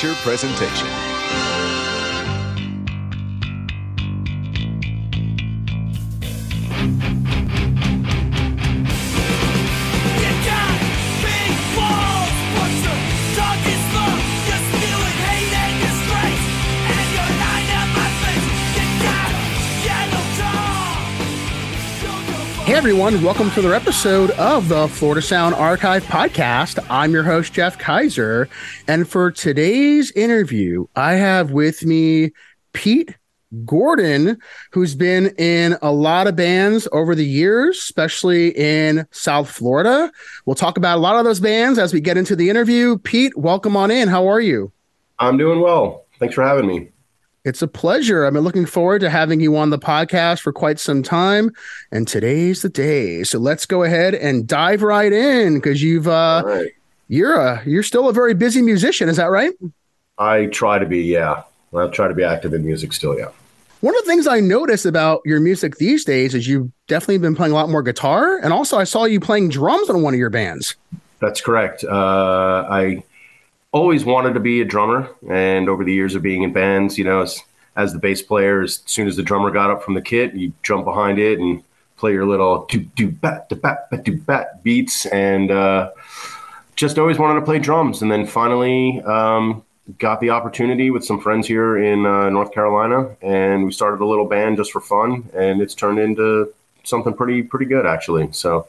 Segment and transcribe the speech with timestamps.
[0.00, 1.09] Feature presentation.
[22.80, 26.82] Everyone, welcome to another episode of the Florida Sound Archive podcast.
[26.88, 28.48] I'm your host, Jeff Kaiser.
[28.88, 32.30] And for today's interview, I have with me
[32.72, 33.14] Pete
[33.66, 34.38] Gordon,
[34.70, 40.10] who's been in a lot of bands over the years, especially in South Florida.
[40.46, 42.96] We'll talk about a lot of those bands as we get into the interview.
[42.96, 44.08] Pete, welcome on in.
[44.08, 44.72] How are you?
[45.18, 46.06] I'm doing well.
[46.18, 46.88] Thanks for having me.
[47.44, 48.26] It's a pleasure.
[48.26, 51.50] I've been looking forward to having you on the podcast for quite some time,
[51.90, 53.22] and today's the day.
[53.24, 56.72] So let's go ahead and dive right in because you've uh, right.
[57.08, 59.08] you're a you're still a very busy musician.
[59.08, 59.52] Is that right?
[60.18, 61.00] I try to be.
[61.00, 63.18] Yeah, I try to be active in music still.
[63.18, 63.28] Yeah.
[63.80, 67.34] One of the things I notice about your music these days is you've definitely been
[67.34, 70.20] playing a lot more guitar, and also I saw you playing drums on one of
[70.20, 70.76] your bands.
[71.20, 71.84] That's correct.
[71.84, 73.02] Uh, I
[73.72, 77.04] always wanted to be a drummer, and over the years of being in bands, you
[77.04, 77.40] know, as,
[77.76, 80.52] as the bass player, as soon as the drummer got up from the kit, you
[80.62, 81.62] jump behind it and
[81.96, 85.90] play your little do do bat do bat do bat beats, and uh,
[86.74, 88.02] just always wanted to play drums.
[88.02, 89.62] And then finally um,
[89.98, 94.06] got the opportunity with some friends here in uh, North Carolina, and we started a
[94.06, 98.32] little band just for fun, and it's turned into something pretty pretty good actually.
[98.32, 98.66] So.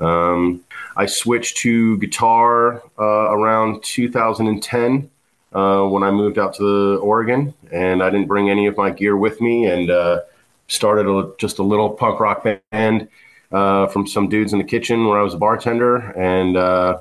[0.00, 0.64] Um,
[0.96, 5.10] I switched to guitar uh, around 2010
[5.52, 9.16] uh, when I moved out to Oregon, and I didn't bring any of my gear
[9.16, 10.20] with me, and uh,
[10.68, 13.08] started a, just a little punk rock band
[13.52, 16.98] uh, from some dudes in the kitchen where I was a bartender, and uh,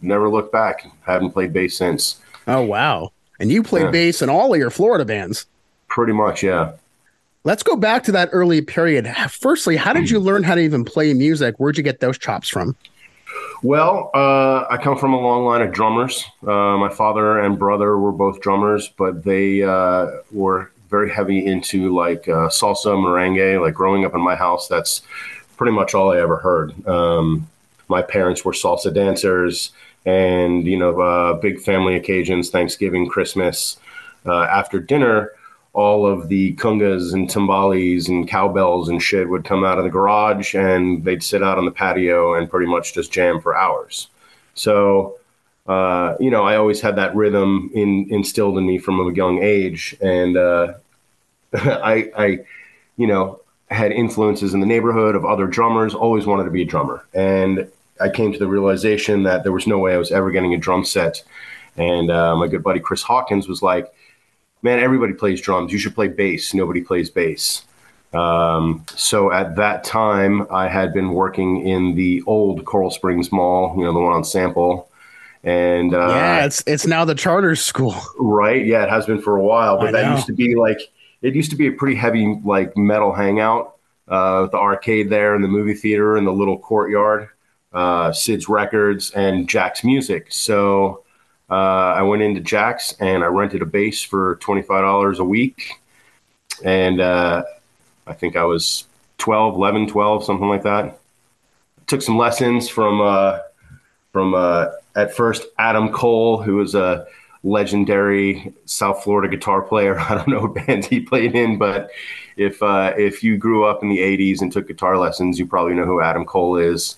[0.00, 0.86] never looked back.
[1.02, 2.20] Haven't played bass since.
[2.46, 3.12] Oh wow!
[3.40, 3.90] And you played yeah.
[3.90, 5.46] bass in all of your Florida bands.
[5.88, 6.72] Pretty much, yeah.
[7.44, 9.06] Let's go back to that early period.
[9.30, 11.54] Firstly, how did you learn how to even play music?
[11.58, 12.74] Where'd you get those chops from?
[13.62, 16.24] Well, uh, I come from a long line of drummers.
[16.46, 21.94] Uh, my father and brother were both drummers, but they uh, were very heavy into
[21.94, 23.60] like uh, salsa, merengue.
[23.60, 25.02] Like growing up in my house, that's
[25.56, 26.86] pretty much all I ever heard.
[26.86, 27.48] Um,
[27.88, 29.72] my parents were salsa dancers,
[30.04, 33.78] and you know, uh, big family occasions, Thanksgiving, Christmas.
[34.26, 35.32] Uh, after dinner,
[35.76, 39.90] all of the congas and timbales and cowbells and shit would come out of the
[39.90, 44.08] garage and they'd sit out on the patio and pretty much just jam for hours.
[44.54, 45.18] So,
[45.66, 49.42] uh, you know, I always had that rhythm in, instilled in me from a young
[49.42, 49.94] age.
[50.00, 50.74] And uh,
[51.52, 52.38] I, I,
[52.96, 56.66] you know, had influences in the neighborhood of other drummers, always wanted to be a
[56.66, 57.04] drummer.
[57.12, 57.70] And
[58.00, 60.58] I came to the realization that there was no way I was ever getting a
[60.58, 61.22] drum set.
[61.76, 63.92] And uh, my good buddy Chris Hawkins was like,
[64.66, 65.72] man, everybody plays drums.
[65.72, 66.52] You should play bass.
[66.52, 67.64] Nobody plays bass.
[68.12, 73.74] Um, so at that time, I had been working in the old Coral Springs Mall,
[73.76, 74.90] you know, the one on Sample.
[75.44, 78.66] And uh, yeah, it's it's now the charter school, right?
[78.66, 80.14] Yeah, it has been for a while, but I that know.
[80.16, 80.80] used to be like
[81.22, 83.74] it used to be a pretty heavy like metal hangout.
[84.08, 87.28] Uh, with the arcade there and the movie theater and the little courtyard,
[87.72, 90.28] uh, Sid's Records and Jack's Music.
[90.30, 91.02] So
[91.50, 95.72] uh, I went into Jack's and I rented a bass for $25 a week.
[96.64, 97.44] And uh,
[98.06, 98.84] I think I was
[99.18, 100.98] 12, 11, 12, something like that.
[101.86, 103.38] Took some lessons from, uh,
[104.12, 107.06] from uh, at first Adam Cole, who was a
[107.44, 109.98] legendary South Florida guitar player.
[110.00, 111.90] I don't know what bands he played in, but
[112.36, 115.74] if, uh, if you grew up in the 80s and took guitar lessons, you probably
[115.74, 116.96] know who Adam Cole is.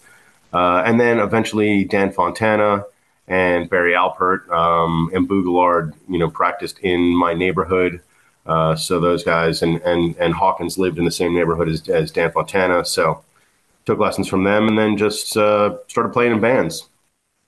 [0.55, 2.85] Uh, and then eventually Dan Fontana
[3.29, 8.01] and Barry Alpert um, and Boogalard, you know, practiced in my neighborhood.
[8.47, 12.11] Uh, so those guys and, and and Hawkins lived in the same neighborhood as, as
[12.11, 12.85] Dan Fontana.
[12.85, 13.23] So
[13.85, 16.89] took lessons from them and then just uh, started playing in bands.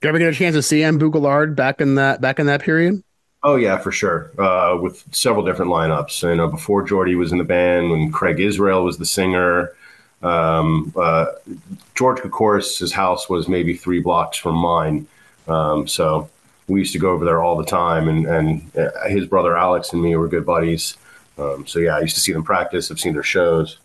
[0.00, 2.62] Did you ever get a chance to see Amboog-a-Lard back in that back in that
[2.62, 3.02] period?
[3.42, 4.30] Oh yeah, for sure.
[4.38, 6.22] Uh, with several different lineups.
[6.22, 9.72] You know, before Jordy was in the band, when Craig Israel was the singer.
[10.22, 11.26] Um, uh,
[11.94, 15.06] George Koukouris, his house was maybe three blocks from mine.
[15.50, 16.30] Um, so
[16.68, 19.92] we used to go over there all the time, and and uh, his brother Alex
[19.92, 20.96] and me were good buddies.
[21.38, 22.90] Um, so yeah, I used to see them practice.
[22.90, 23.78] I've seen their shows.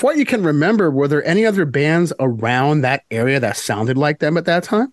[0.00, 4.20] What you can remember, were there any other bands around that area that sounded like
[4.20, 4.92] them at that time?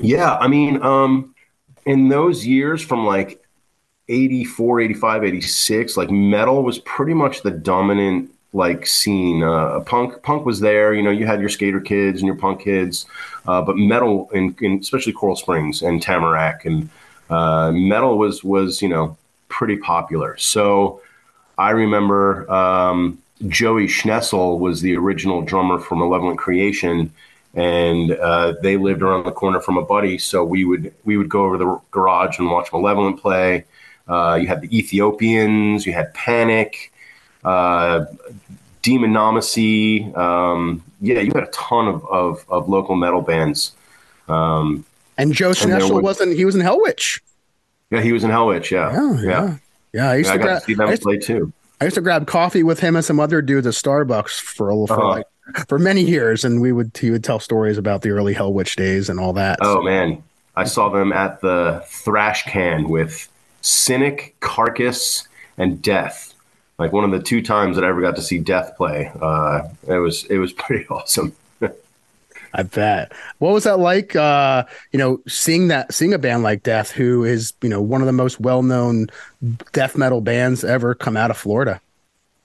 [0.00, 1.34] Yeah, I mean, um,
[1.86, 3.40] in those years from like
[4.08, 9.42] 84, 85, 86, like metal was pretty much the dominant like scene.
[9.42, 10.94] Uh, punk punk was there.
[10.94, 13.06] You know, you had your skater kids and your punk kids,
[13.46, 16.88] uh, but metal, in, in, especially Coral Springs and Tamarac, and
[17.30, 19.16] uh, metal was was you know
[19.48, 20.36] pretty popular.
[20.38, 21.00] So
[21.58, 27.12] I remember um, Joey Schnessel was the original drummer for Malevolent Creation.
[27.54, 31.28] And uh, they lived around the corner from a buddy, so we would we would
[31.28, 33.66] go over the garage and watch Malevolent play.
[34.08, 36.91] Uh, you had the Ethiopians, you had Panic,
[37.44, 38.04] uh,
[38.82, 40.16] Demonomacy.
[40.16, 43.72] Um, yeah, you had a ton of, of, of local metal bands.
[44.28, 44.84] Um,
[45.18, 47.20] and Joe Schnessel was, wasn't, he was in Hellwitch.
[47.90, 48.70] Yeah, he was in Hellwitch.
[48.70, 48.92] Yeah.
[48.92, 49.20] Yeah.
[49.22, 49.56] Yeah.
[49.92, 51.52] yeah I used yeah, to I gra- see them play too.
[51.80, 54.74] I used to grab coffee with him and some other dudes at Starbucks for a
[54.74, 55.08] little, uh-huh.
[55.08, 55.26] like,
[55.68, 56.44] for many years.
[56.44, 59.58] And we would, he would tell stories about the early Hellwitch days and all that.
[59.60, 59.82] Oh, so.
[59.82, 60.22] man.
[60.54, 63.26] I saw them at the Thrash Can with
[63.62, 66.31] Cynic, Carcass, and Death
[66.82, 69.10] like one of the two times that I ever got to see Death play.
[69.20, 71.34] Uh, it was it was pretty awesome.
[72.54, 73.12] I bet.
[73.38, 74.14] What was that like?
[74.14, 78.02] Uh, you know, seeing that, seeing a band like Death, who is you know one
[78.02, 79.06] of the most well-known
[79.72, 81.80] death metal bands ever come out of Florida.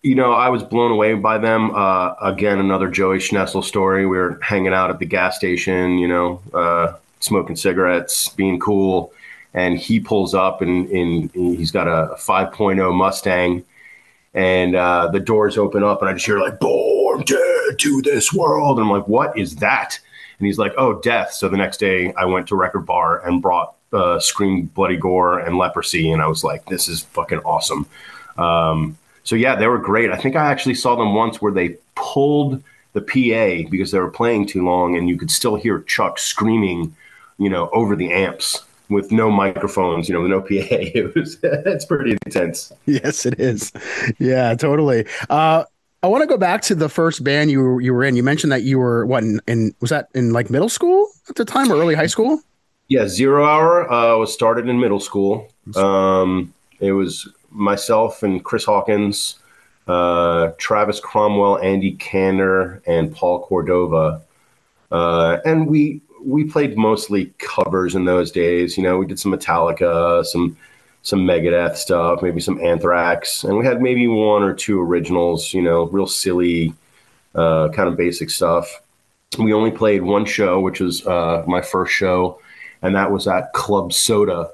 [0.04, 1.72] You know, I was blown away by them.
[1.76, 4.06] Uh, again, another Joey Schnessel story.
[4.06, 9.12] We were hanging out at the gas station, you know, uh, smoking cigarettes, being cool,
[9.54, 13.66] and he pulls up and, and he's got a 5.0 Mustang
[14.38, 18.32] and uh, the doors open up, and I just hear like "Born dead to this
[18.32, 20.00] world," and I'm like, "What is that?"
[20.38, 23.42] And he's like, "Oh, death." So the next day, I went to Record Bar and
[23.42, 27.88] brought uh, Scream, Bloody Gore, and Leprosy, and I was like, "This is fucking awesome."
[28.38, 30.12] Um, so yeah, they were great.
[30.12, 32.62] I think I actually saw them once where they pulled
[32.94, 36.96] the PA because they were playing too long, and you could still hear Chuck screaming,
[37.40, 40.48] you know, over the amps with no microphones, you know, with no PA.
[40.98, 42.72] It was it's pretty intense.
[42.86, 43.72] Yes, it is.
[44.20, 45.06] Yeah, totally.
[45.30, 45.66] Uh,
[46.04, 48.16] I want to go back to the first band you were, you were in.
[48.16, 51.36] You mentioned that you were what in, in was that in like middle school at
[51.36, 52.42] the time or early high school?
[52.88, 55.50] Yeah, Zero Hour uh, was started in middle school.
[55.76, 59.40] Um, it was myself and Chris Hawkins,
[59.88, 64.22] uh, Travis Cromwell, Andy Canner, and Paul Cordova.
[64.92, 68.78] Uh, and we we played mostly covers in those days.
[68.78, 70.58] You know, we did some Metallica, some
[71.04, 75.54] some Megadeth stuff, maybe some Anthrax, and we had maybe one or two originals.
[75.54, 76.74] You know, real silly,
[77.36, 78.82] uh, kind of basic stuff.
[79.38, 82.40] We only played one show, which was uh, my first show,
[82.82, 84.50] and that was at Club Soda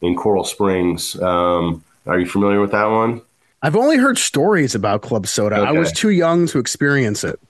[0.00, 1.20] in Coral Springs.
[1.20, 3.22] Um, are you familiar with that one?
[3.62, 5.56] I've only heard stories about Club Soda.
[5.56, 5.68] Okay.
[5.68, 7.40] I was too young to experience it.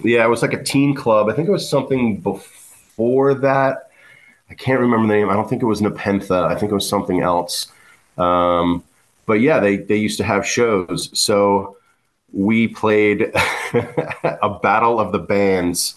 [0.00, 1.28] Yeah, it was like a teen club.
[1.30, 2.63] I think it was something before
[2.94, 3.90] before that,
[4.48, 5.28] I can't remember the name.
[5.28, 6.44] I don't think it was Nepentha.
[6.44, 7.66] I think it was something else.
[8.16, 8.84] Um,
[9.26, 11.10] but yeah, they they used to have shows.
[11.18, 11.76] So
[12.32, 13.22] we played
[13.74, 15.96] a battle of the bands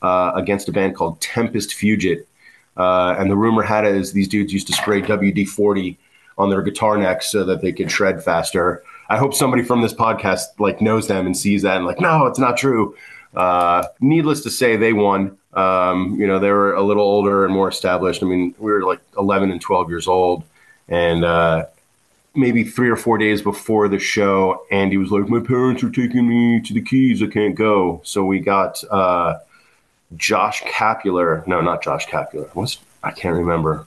[0.00, 2.24] uh, against a band called Tempest Fugit.
[2.76, 5.98] Uh, and the rumor had it is these dudes used to spray WD 40
[6.38, 8.82] on their guitar necks so that they could shred faster.
[9.10, 12.26] I hope somebody from this podcast like knows them and sees that and like, no,
[12.26, 12.96] it's not true.
[13.34, 15.38] Uh, needless to say, they won.
[15.54, 18.22] Um, you know, they were a little older and more established.
[18.22, 20.44] I mean, we were like 11 and 12 years old.
[20.88, 21.66] And uh,
[22.34, 26.28] maybe three or four days before the show, Andy was like, My parents are taking
[26.28, 27.22] me to the Keys.
[27.22, 28.00] I can't go.
[28.04, 29.38] So we got uh,
[30.16, 31.44] Josh Capular.
[31.46, 32.48] No, not Josh Capular.
[32.54, 33.86] What's, I can't remember.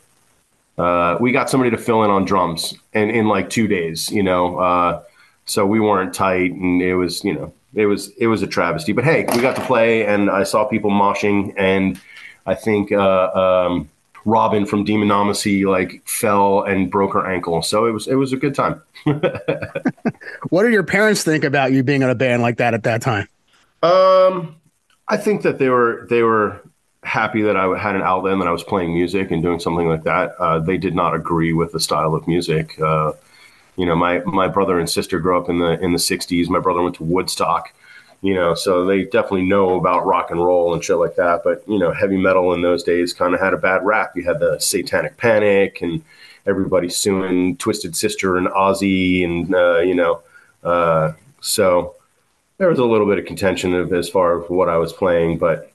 [0.77, 4.23] Uh, we got somebody to fill in on drums and in like two days, you
[4.23, 4.57] know.
[4.57, 5.03] Uh,
[5.45, 8.93] so we weren't tight and it was, you know, it was it was a travesty.
[8.93, 11.99] But hey, we got to play, and I saw people moshing, and
[12.45, 13.89] I think uh, um,
[14.25, 17.61] Robin from Demonomacy like fell and broke her ankle.
[17.61, 18.81] So it was it was a good time.
[20.49, 23.01] what did your parents think about you being in a band like that at that
[23.01, 23.27] time?
[23.83, 24.55] Um,
[25.07, 26.61] I think that they were they were
[27.03, 29.87] happy that I had an outlet and that I was playing music and doing something
[29.87, 30.35] like that.
[30.39, 32.79] Uh, they did not agree with the style of music.
[32.81, 33.13] Uh,
[33.75, 36.47] you know, my my brother and sister grew up in the in the '60s.
[36.47, 37.73] My brother went to Woodstock,
[38.21, 41.41] you know, so they definitely know about rock and roll and shit like that.
[41.43, 44.13] But you know, heavy metal in those days kind of had a bad rap.
[44.15, 46.01] You had the Satanic Panic and
[46.45, 50.21] everybody suing Twisted Sister and Ozzy, and uh, you know,
[50.63, 51.95] uh, so
[52.57, 55.37] there was a little bit of contention of, as far as what I was playing.
[55.37, 55.71] But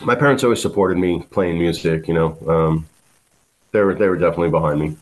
[0.00, 2.08] my parents always supported me playing music.
[2.08, 2.88] You know, um,
[3.70, 4.96] they were they were definitely behind me.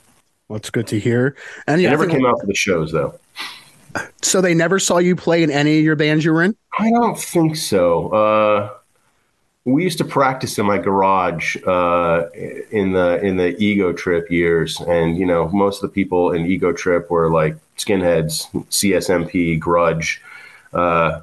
[0.50, 1.36] That's good to hear.
[1.66, 3.18] And yeah, never came out for the shows though.
[4.22, 6.56] So they never saw you play in any of your bands you were in.
[6.78, 8.08] I don't think so.
[8.10, 8.70] Uh,
[9.64, 12.28] we used to practice in my garage uh,
[12.70, 16.46] in the in the Ego Trip years, and you know most of the people in
[16.46, 20.22] Ego Trip were like skinheads, CSMP, Grudge.
[20.72, 21.20] Uh,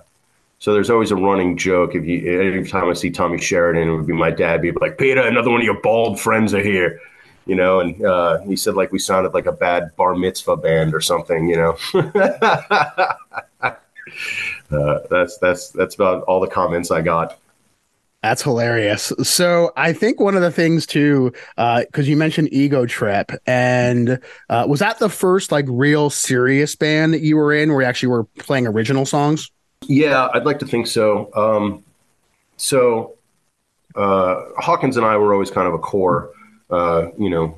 [0.60, 1.96] so there's always a running joke.
[1.96, 4.62] If you every time I see Tommy Sheridan, it would be my dad.
[4.62, 7.00] Be like, Peter, another one of your bald friends are here,
[7.48, 7.80] you know.
[7.80, 11.48] And uh, he said like we sounded like a bad bar mitzvah band or something,
[11.48, 11.78] you know.
[14.72, 17.40] uh, that's that's that's about all the comments I got.
[18.24, 19.14] That's hilarious.
[19.22, 24.20] So I think one of the things too, because uh, you mentioned Ego Trip, and
[24.50, 27.88] uh, was that the first like real serious band that you were in, where you
[27.88, 29.52] actually were playing original songs?
[29.84, 31.32] Yeah, I'd like to think so.
[31.36, 31.84] Um,
[32.58, 33.18] so
[33.96, 36.32] uh, Hawkins and I were always kind of a core,
[36.70, 37.58] uh, you know,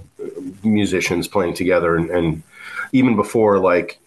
[0.64, 2.44] musicians playing together, and, and
[2.92, 4.00] even before like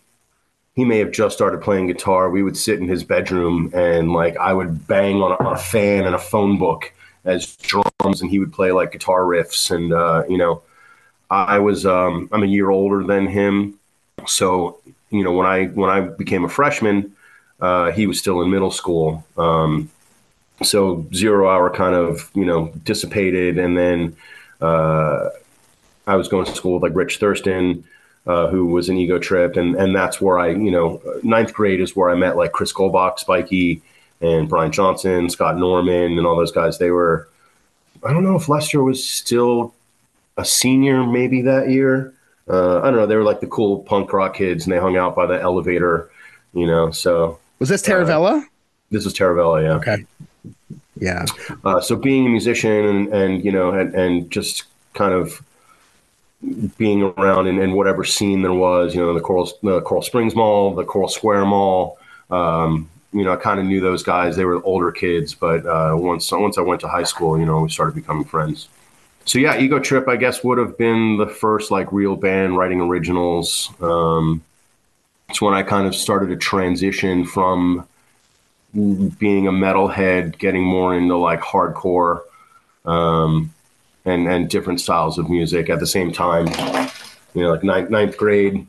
[0.75, 2.31] he may have just started playing guitar.
[2.31, 5.59] We would sit in his bedroom and like I would bang on a, on a
[5.59, 6.93] fan and a phone book
[7.25, 9.71] as drums, and he would play like guitar riffs.
[9.75, 10.63] And uh, you know,
[11.31, 13.79] I was um, I'm a year older than him,
[14.27, 14.81] so
[15.11, 17.15] you know when I when I became a freshman,
[17.61, 19.25] uh, he was still in middle school.
[19.37, 19.91] Um,
[20.63, 24.17] so zero hour kind of you know dissipated, and then
[24.63, 25.31] uh,
[26.07, 27.85] I was going to school with like Rich Thurston
[28.27, 31.81] uh, who was an ego trip, and and that's where I, you know, ninth grade
[31.81, 33.83] is where I met like Chris Golbach, Spiky,
[34.21, 36.79] and Brian Johnson, Scott Norman, and all those guys.
[36.79, 37.29] They were,
[38.05, 39.75] I don't know if Lester was still
[40.37, 42.15] a senior maybe that year.
[42.49, 43.07] Uh, I don't know.
[43.07, 46.11] They were like the cool punk rock kids, and they hung out by the elevator,
[46.55, 46.91] you know.
[46.93, 48.43] So was this Taravella?
[48.43, 48.47] Uh,
[48.91, 49.75] this was Taravella, yeah.
[49.75, 50.07] Okay.
[51.03, 51.27] Yeah.
[51.65, 55.43] Uh, so being a musician and, and you know and, and just kind of
[56.79, 60.35] being around in, in, whatever scene there was, you know, the Coral, the Coral Springs
[60.35, 61.99] Mall, the Coral Square Mall.
[62.31, 64.37] Um, you know, I kind of knew those guys.
[64.37, 67.63] They were older kids, but uh, once once I went to high school, you know,
[67.63, 68.69] we started becoming friends.
[69.25, 72.81] So yeah, Ego Trip, I guess, would have been the first like real band writing
[72.81, 73.71] originals.
[73.81, 74.43] Um,
[75.29, 77.87] it's when I kind of started to transition from
[78.75, 82.21] being a metalhead, getting more into like hardcore.
[82.85, 83.53] Um,
[84.05, 86.47] and and different styles of music at the same time.
[87.35, 88.67] You know, like ninth, ninth grade,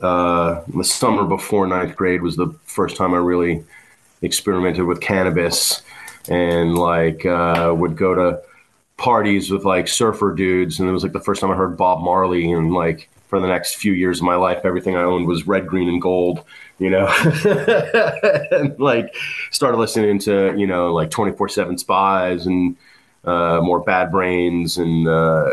[0.00, 3.64] uh, the summer before ninth grade was the first time I really
[4.22, 5.82] experimented with cannabis,
[6.28, 8.42] and like uh, would go to
[8.96, 12.02] parties with like surfer dudes, and it was like the first time I heard Bob
[12.02, 15.46] Marley, and like for the next few years of my life, everything I owned was
[15.46, 16.42] red, green, and gold.
[16.78, 17.06] You know,
[18.50, 19.14] and like
[19.50, 22.76] started listening to you know like twenty four seven Spyz and
[23.24, 25.50] uh, more Bad Brains and uh,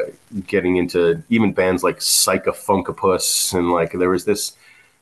[0.47, 4.55] getting into even bands like Psychefunkapus and like there was this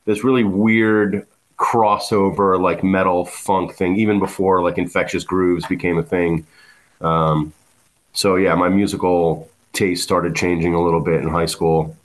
[0.04, 1.24] this really weird
[1.56, 6.46] crossover like metal funk thing even before like Infectious Grooves became a thing.
[7.00, 7.52] Um,
[8.12, 11.96] so yeah, my musical taste started changing a little bit in high school.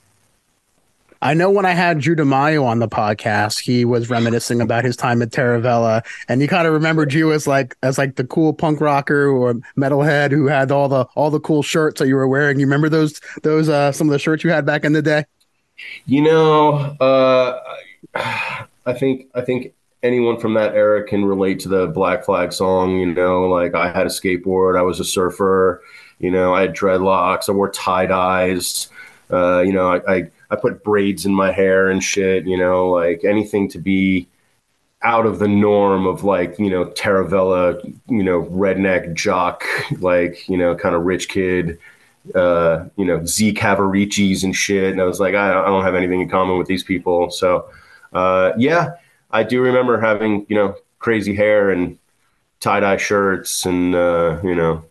[1.20, 4.96] I know when I had Drew DeMaio on the podcast, he was reminiscing about his
[4.96, 8.52] time at Taravella, and you kind of remembered you as like as like the cool
[8.52, 12.28] punk rocker or metalhead who had all the all the cool shirts that you were
[12.28, 12.60] wearing.
[12.60, 15.24] You remember those those uh, some of the shirts you had back in the day?
[16.06, 17.60] You know, uh,
[18.14, 22.98] I think I think anyone from that era can relate to the Black Flag song.
[22.98, 25.82] You know, like I had a skateboard, I was a surfer.
[26.20, 28.88] You know, I had dreadlocks, I wore tie dyes.
[29.30, 32.88] Uh, you know, I, I I put braids in my hair and shit, you know,
[32.88, 34.28] like anything to be
[35.02, 39.64] out of the norm of like, you know, Taravella, you know, redneck jock,
[40.00, 41.78] like, you know, kind of rich kid,
[42.34, 44.92] uh, you know, Z Cavariccis and shit.
[44.92, 47.30] And I was like, I, I don't have anything in common with these people.
[47.30, 47.68] So,
[48.12, 48.92] uh, yeah,
[49.30, 51.98] I do remember having, you know, crazy hair and
[52.60, 54.84] tie dye shirts and, uh, you know,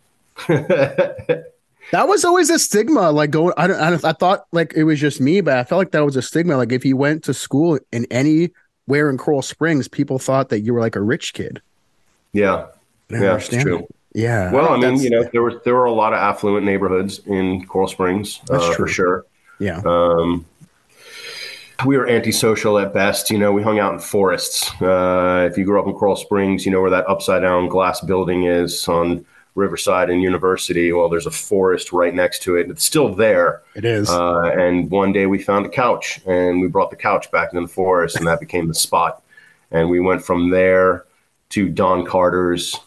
[1.92, 3.12] That was always a stigma.
[3.12, 5.92] Like going, I, I, I thought like it was just me, but I felt like
[5.92, 6.58] that was a stigma.
[6.58, 10.74] Like if you went to school in anywhere in Coral Springs, people thought that you
[10.74, 11.62] were like a rich kid.
[12.34, 12.68] Yeah,
[13.10, 13.80] yeah, it's true.
[13.80, 13.96] It.
[14.14, 14.52] Yeah.
[14.52, 17.66] Well, I mean, you know, there were there were a lot of affluent neighborhoods in
[17.68, 18.42] Coral Springs.
[18.48, 18.86] That's uh, true.
[18.86, 19.26] for sure.
[19.60, 19.82] Yeah.
[19.86, 20.46] Um,
[21.86, 23.30] we were antisocial at best.
[23.30, 24.72] You know, we hung out in forests.
[24.82, 28.02] Uh, if you grew up in Coral Springs, you know where that upside down glass
[28.02, 29.24] building is on
[29.58, 30.94] Riverside and University.
[30.94, 32.70] Well, there's a forest right next to it.
[32.70, 33.64] It's still there.
[33.76, 34.08] It is.
[34.08, 37.66] Uh, and one day we found a couch and we brought the couch back into
[37.66, 39.24] the forest, and that became the spot.
[39.72, 41.06] And we went from there
[41.50, 42.80] to Don Carter's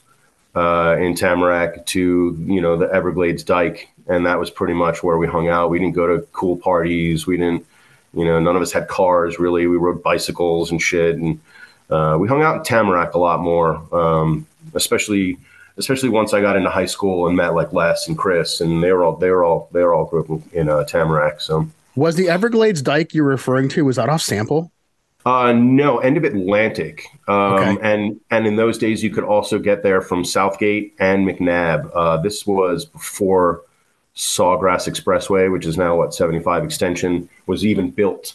[0.55, 5.19] uh, in Tamarac to you know the Everglades Dike, and that was pretty much where
[5.19, 5.71] we hung out.
[5.71, 7.27] We didn't go to cool parties.
[7.27, 7.67] We didn't,
[8.15, 9.67] you know, none of us had cars really.
[9.67, 11.41] We rode bicycles and shit, and
[11.91, 15.37] uh, we hung out in Tamarac a lot more, um, especially
[15.81, 18.93] especially once I got into high school and met like Les and Chris, and they
[18.93, 21.41] were all they were all they were all grew up in, in uh, Tamarac.
[21.41, 23.85] So was the Everglades Dike you're referring to?
[23.85, 24.71] Was that off sample?
[25.27, 27.05] Uh, no, end of Atlantic.
[27.27, 27.77] Um, Okay.
[27.83, 31.91] And and in those days, you could also get there from Southgate and McNab.
[31.95, 33.63] Uh, this was before
[34.15, 38.35] Sawgrass Expressway, which is now what 75 extension, was even built.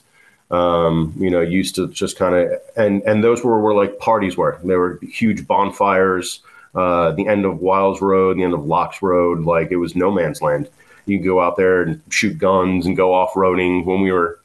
[0.51, 4.35] Um, you know, used to just kind of and and those were where like parties
[4.37, 4.59] were.
[4.63, 6.41] There were huge bonfires.
[6.75, 10.11] Uh, the end of Wiles Road, the end of Lox Road, like it was no
[10.11, 10.69] man's land.
[11.05, 13.85] You could go out there and shoot guns and go off roading.
[13.85, 14.39] When we were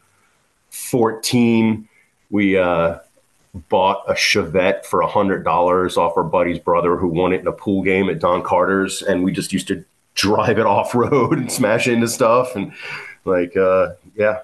[0.70, 1.88] 14,
[2.30, 2.99] we uh,
[3.68, 7.52] bought a Chevette for hundred dollars off our buddy's brother who won it in a
[7.52, 9.84] pool game at Don Carter's, and we just used to
[10.14, 12.72] drive it off road and smash into stuff and
[13.25, 14.40] like uh, yeah,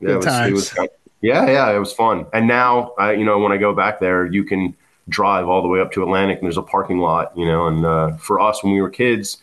[0.00, 0.88] yeah, Good it was, it was
[1.22, 2.26] yeah, yeah, it was fun.
[2.32, 4.74] And now, I, you know, when I go back there, you can
[5.10, 7.66] drive all the way up to Atlantic, and there's a parking lot, you know.
[7.66, 9.38] And uh, for us, when we were kids,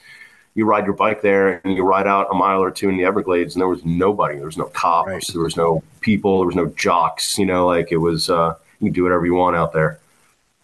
[0.55, 3.05] you ride your bike there, and you ride out a mile or two in the
[3.05, 4.37] Everglades, and there was nobody.
[4.37, 5.07] There was no cops.
[5.07, 5.27] Right.
[5.31, 6.39] There was no people.
[6.39, 7.37] There was no jocks.
[7.37, 8.29] You know, like it was.
[8.29, 9.99] Uh, you can do whatever you want out there.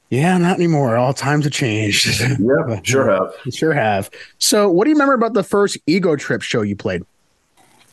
[0.09, 0.95] Yeah, not anymore.
[0.95, 2.21] All times have changed.
[2.39, 3.33] Yeah, sure have.
[3.51, 4.11] Sure have.
[4.37, 7.03] So, what do you remember about the first Ego Trip show you played?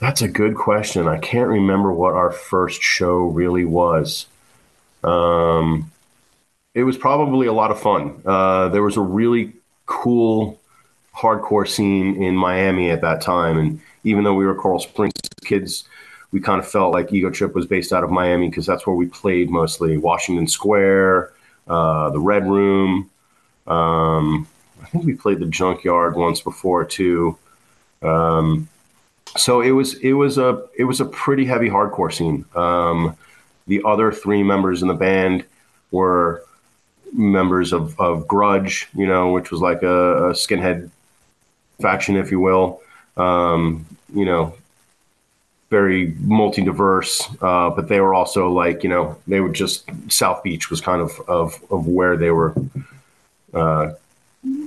[0.00, 1.08] That's a good question.
[1.08, 4.26] I can't remember what our first show really was.
[5.04, 5.90] Um,
[6.80, 8.22] it was probably a lot of fun.
[8.24, 9.52] Uh, there was a really
[9.84, 10.58] cool
[11.14, 15.12] hardcore scene in Miami at that time, and even though we were Coral Springs
[15.44, 15.84] kids,
[16.32, 18.96] we kind of felt like Ego Trip was based out of Miami because that's where
[18.96, 19.98] we played mostly.
[19.98, 21.32] Washington Square,
[21.68, 23.10] uh, the Red Room.
[23.66, 24.48] Um,
[24.82, 27.36] I think we played the Junkyard once before too.
[28.00, 28.68] Um,
[29.36, 32.46] so it was it was a it was a pretty heavy hardcore scene.
[32.54, 33.18] Um,
[33.66, 35.44] the other three members in the band
[35.90, 36.42] were
[37.12, 40.90] members of, of Grudge, you know, which was like a, a skinhead
[41.80, 42.80] faction, if you will.
[43.16, 44.54] Um, you know,
[45.70, 50.42] very multi diverse, uh, but they were also like, you know, they were just South
[50.42, 52.54] Beach was kind of of, of where they were.
[53.54, 53.92] Uh,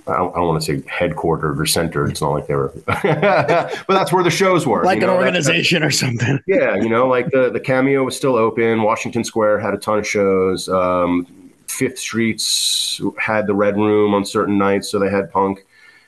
[0.06, 2.10] I don't, I don't want to say headquartered or centered.
[2.12, 4.84] It's not like they were, but that's where the shows were.
[4.84, 6.39] Like you an know, that's- organization or something.
[6.47, 8.84] yeah, you know, like the the cameo was still open.
[8.84, 10.69] Washington Square had a ton of shows.
[10.69, 11.25] Um,
[11.73, 15.65] Fifth Streets had the Red Room on certain nights, so they had punk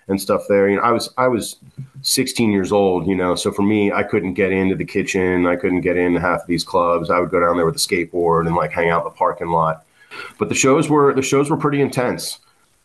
[0.07, 0.69] and stuff there.
[0.69, 1.57] You know, I was I was
[2.01, 5.47] 16 years old, you know, so for me, I couldn't get into the kitchen.
[5.47, 7.09] I couldn't get into half of these clubs.
[7.09, 9.49] I would go down there with a skateboard and like hang out in the parking
[9.49, 9.85] lot.
[10.37, 12.39] But the shows were the shows were pretty intense.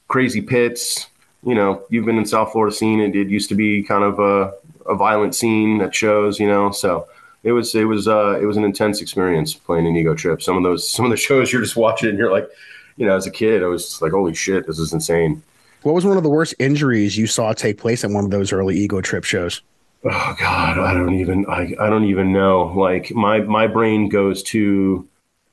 [0.09, 1.09] Crazy pits.
[1.45, 3.01] You know, you've been in South Florida scene.
[3.01, 4.53] It, it used to be kind of a,
[4.91, 6.41] a violent scene at shows.
[6.41, 7.07] You know, so
[7.43, 10.43] it was it was uh, it was an intense experience playing an ego trip.
[10.43, 12.49] Some of those some of the shows you're just watching and you're like,
[12.97, 15.43] you know, as a kid, I was like, holy shit, this is insane.
[15.83, 18.53] What was one of the worst injuries you saw take place at one of those
[18.53, 19.63] early Ego Trip shows?
[20.05, 22.73] Oh God, I don't even I, I don't even know.
[22.77, 25.07] Like my my brain goes to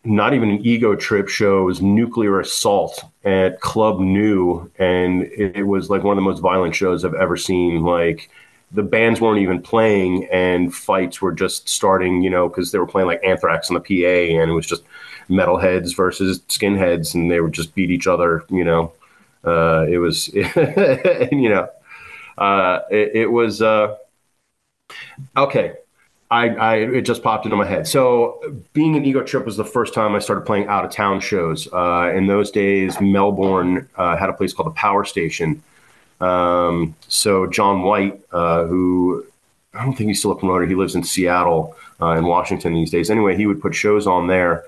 [0.06, 1.62] not even an ego trip show.
[1.62, 6.30] It was nuclear assault at Club Nu, and it, it was like one of the
[6.30, 7.84] most violent shows I've ever seen.
[7.84, 8.30] Like
[8.72, 12.22] the bands weren't even playing, and fights were just starting.
[12.22, 14.84] You know, because they were playing like Anthrax on the PA, and it was just
[15.30, 18.44] metalheads versus skinheads, and they would just beat each other.
[18.50, 18.94] You know,
[19.44, 21.70] uh, it was, and, you know,
[22.38, 23.62] uh, it, it was.
[23.62, 23.96] Uh,
[25.36, 25.74] Okay.
[26.30, 27.88] I, I it just popped into my head.
[27.88, 28.42] So
[28.74, 31.72] being an ego trip was the first time I started playing out of town shows.
[31.72, 35.64] Uh, in those days, Melbourne uh, had a place called the Power Station.
[36.20, 39.26] Um, so John White, uh, who
[39.74, 42.92] I don't think he's still a promoter, he lives in Seattle uh, in Washington these
[42.92, 43.10] days.
[43.10, 44.66] Anyway, he would put shows on there,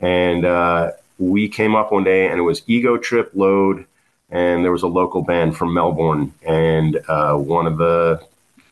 [0.00, 3.86] and uh, we came up one day and it was Ego Trip Load,
[4.30, 8.20] and there was a local band from Melbourne, and uh, one of the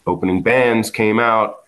[0.07, 1.65] opening bands came out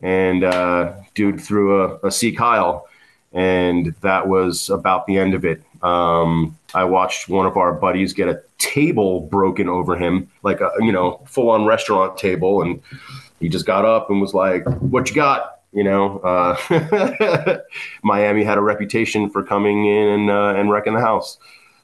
[0.00, 2.88] and uh, dude threw a, a C Kyle,
[3.32, 5.62] and that was about the end of it.
[5.82, 10.70] Um, I watched one of our buddies get a table broken over him, like a
[10.80, 12.80] you know full on restaurant table, and
[13.40, 17.58] he just got up and was like, "What you got?" You know, uh,
[18.02, 21.38] Miami had a reputation for coming in and uh, and wrecking the house.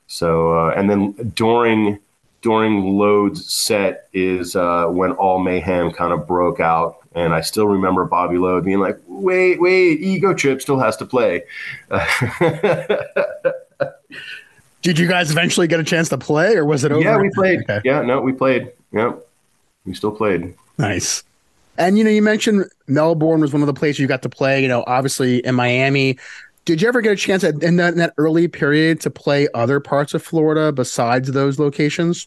[0.07, 1.99] So uh, and then during
[2.41, 7.67] during Load's set is uh, when all mayhem kind of broke out, and I still
[7.67, 11.43] remember Bobby Load being like, "Wait, wait, Ego Trip still has to play."
[14.89, 17.03] Did you guys eventually get a chance to play, or was it over?
[17.03, 17.61] yeah, we played.
[17.61, 17.83] Okay.
[17.85, 18.73] Yeah, no, we played.
[18.91, 19.17] Yeah,
[19.85, 20.55] we still played.
[20.79, 21.25] Nice.
[21.77, 24.63] And you know, you mentioned Melbourne was one of the places you got to play.
[24.63, 26.17] You know, obviously in Miami.
[26.65, 29.47] Did you ever get a chance at, in, that, in that early period to play
[29.53, 32.27] other parts of Florida besides those locations?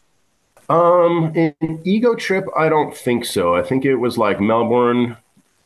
[0.68, 3.56] Um, in Ego Trip, I don't think so.
[3.56, 5.16] I think it was like Melbourne,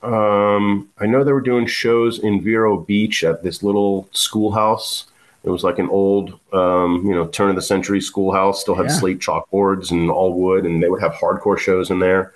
[0.02, 5.08] Um, I know they were doing shows in Vero Beach at this little schoolhouse.
[5.46, 8.60] It was like an old, um, you know, turn of the century schoolhouse.
[8.60, 8.92] Still had Yeah.
[8.98, 12.32] slate chalkboards and all wood, and they would have hardcore shows in there.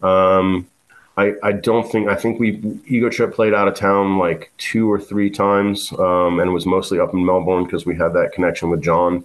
[0.00, 0.68] Um,
[1.16, 4.90] I, I don't think I think we Ego Trip played out of town like two
[4.90, 8.32] or three times, um, and it was mostly up in Melbourne because we had that
[8.32, 9.24] connection with John.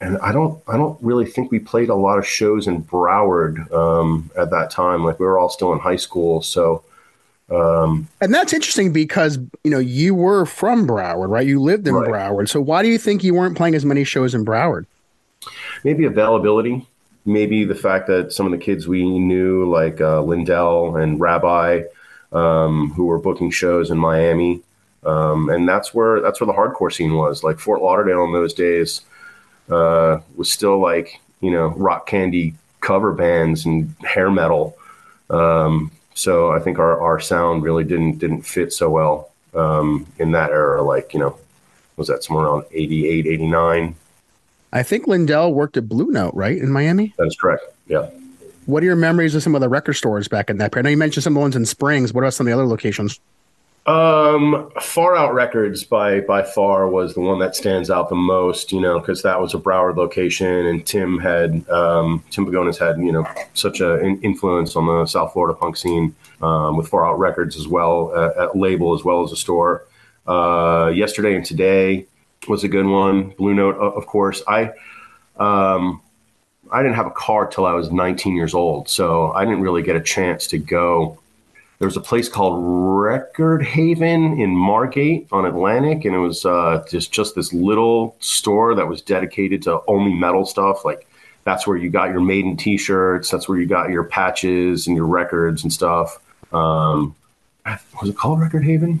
[0.00, 3.72] And I don't I don't really think we played a lot of shows in Broward
[3.72, 5.04] um, at that time.
[5.04, 6.82] Like we were all still in high school, so
[7.52, 11.46] um, And that's interesting because you know you were from Broward, right?
[11.46, 12.08] You lived in Right.
[12.08, 14.86] Broward, so why do you think you weren't playing as many shows in Broward?
[15.84, 16.86] maybe availability,
[17.24, 21.82] maybe the fact that some of the kids we knew, like uh, Lindell and Rabbi,
[22.32, 24.62] um, who were booking shows in Miami,
[25.04, 27.42] um, and that's where that's where the hardcore scene was.
[27.42, 29.00] Like Fort Lauderdale in those days
[29.68, 34.76] uh, was still like you know rock candy cover bands and hair metal.
[35.30, 40.32] Um, so I think our, our sound really didn't didn't fit so well um, in
[40.32, 40.82] that era.
[40.82, 41.38] Like you know,
[41.96, 43.94] was that somewhere around 88, 89?
[44.72, 47.14] I think Lindell worked at Blue Note, right, in Miami.
[47.18, 47.64] That is correct.
[47.88, 48.08] Yeah.
[48.66, 50.86] What are your memories of some of the record stores back in that period?
[50.86, 52.12] I know you mentioned some of the ones in Springs.
[52.12, 53.20] What about some of the other locations?
[53.84, 58.70] Um, Far Out Records by by far was the one that stands out the most,
[58.70, 62.98] you know, because that was a Broward location, and Tim had um, Tim Pagonis had
[62.98, 67.18] you know such an influence on the South Florida punk scene um, with Far Out
[67.18, 69.84] Records as well, uh, a label as well as a store.
[70.28, 72.06] Uh, Yesterday and Today
[72.46, 73.30] was a good one.
[73.30, 74.42] Blue Note, of course.
[74.46, 74.70] I
[75.38, 76.00] um,
[76.70, 79.82] I didn't have a car till I was 19 years old, so I didn't really
[79.82, 81.18] get a chance to go
[81.82, 86.84] there was a place called Record Haven in Margate on Atlantic, and it was uh,
[86.88, 90.84] just just this little store that was dedicated to only metal stuff.
[90.84, 91.08] Like
[91.42, 93.30] that's where you got your Maiden T-shirts.
[93.30, 96.22] That's where you got your patches and your records and stuff.
[96.52, 97.16] Um,
[97.66, 99.00] was it called Record Haven?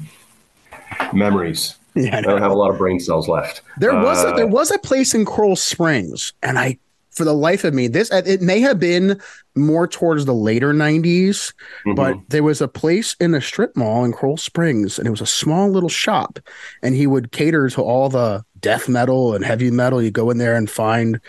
[1.12, 1.76] Memories.
[1.94, 3.60] Yeah, I don't have a lot of brain cells left.
[3.78, 6.78] There was a, Uh, there was a place in Coral Springs, and I,
[7.12, 9.20] for the life of me, this it may have been
[9.54, 11.52] more towards the later '90s,
[11.86, 11.94] mhm.
[11.96, 15.20] but there was a place in a strip mall in Coral Springs, and it was
[15.20, 16.38] a small little shop,
[16.82, 20.00] and he would cater to all the death metal and heavy metal.
[20.02, 21.20] You go in there and find,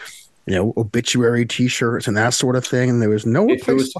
[0.45, 3.63] you know, obituary T-shirts and that sort of thing, and there was no If it
[3.65, 3.75] place.
[3.77, 3.93] was-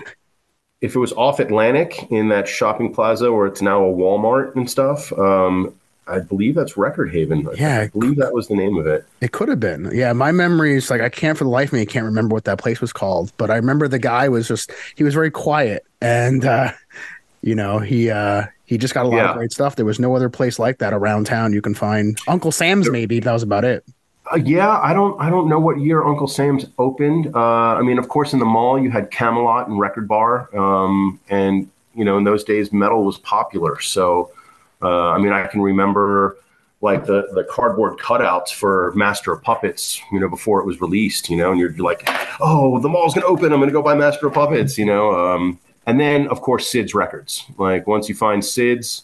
[0.82, 4.69] if it was off Atlantic in that shopping plaza where it's now a Walmart and
[4.69, 5.74] stuff, um,
[6.07, 7.47] I believe that's Record Haven.
[7.47, 7.79] I- Yeah.
[7.81, 9.05] I believe that was the name of it.
[9.21, 9.89] It could have been.
[9.93, 12.33] Yeah, my memory is like I can't for the life of me I can't remember
[12.33, 15.31] what that place was called, but I remember the guy was just he was very
[15.31, 16.71] quiet and uh
[17.41, 19.29] you know, he uh he just got a lot Yeah.
[19.31, 19.75] of great stuff.
[19.75, 22.17] There was no other place like that around town you can find.
[22.27, 23.83] Uncle Sam's maybe, that was about it.
[24.31, 27.35] Uh, yeah, I don't, I don't know what year Uncle Sam's opened.
[27.35, 27.39] Uh,
[27.75, 31.69] I mean, of course, in the mall you had Camelot and Record Bar, um, and
[31.93, 33.81] you know, in those days, metal was popular.
[33.81, 34.31] So,
[34.84, 36.38] uh, I mean, I can remember
[36.82, 41.30] like the the cardboard cutouts for Master of Puppets, you know, before it was released.
[41.30, 42.08] You know, and you're like,
[42.41, 43.54] oh, the mall's gonna open.
[43.54, 44.78] I'm gonna go buy Master of Puppets.
[44.78, 47.46] You know, um, and then of course Sid's records.
[47.58, 49.04] Like once you find Sid's,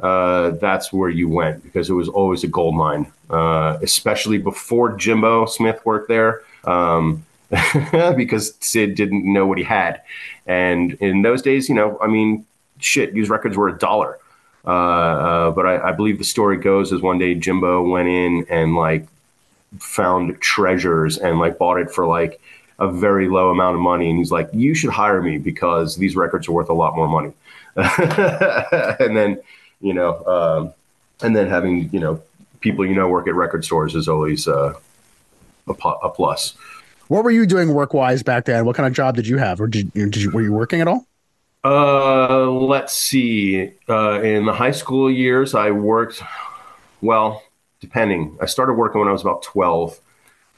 [0.00, 4.96] uh, that's where you went because it was always a gold mine, uh, especially before
[4.96, 7.24] Jimbo Smith worked there, um,
[8.16, 10.02] because Sid didn't know what he had.
[10.46, 12.46] And in those days, you know, I mean,
[12.78, 14.18] shit, used records were a dollar.
[14.64, 18.46] Uh, uh, but I, I believe the story goes is one day Jimbo went in
[18.50, 19.06] and like
[19.78, 22.40] found treasures and like bought it for like
[22.78, 24.10] a very low amount of money.
[24.10, 27.08] And he's like, you should hire me because these records are worth a lot more
[27.08, 27.32] money.
[27.76, 29.40] and then,
[29.80, 30.74] you know, um,
[31.22, 32.22] and then having, you know,
[32.60, 34.74] people you know work at record stores is always uh,
[35.68, 36.54] a, a plus.
[37.08, 38.64] What were you doing work wise back then?
[38.64, 39.60] What kind of job did you have?
[39.60, 41.06] Or did did you were you working at all?
[41.62, 43.72] Uh, let's see.
[43.88, 46.22] Uh, in the high school years, I worked,
[47.02, 47.42] well,
[47.80, 48.36] depending.
[48.40, 50.00] I started working when I was about 12.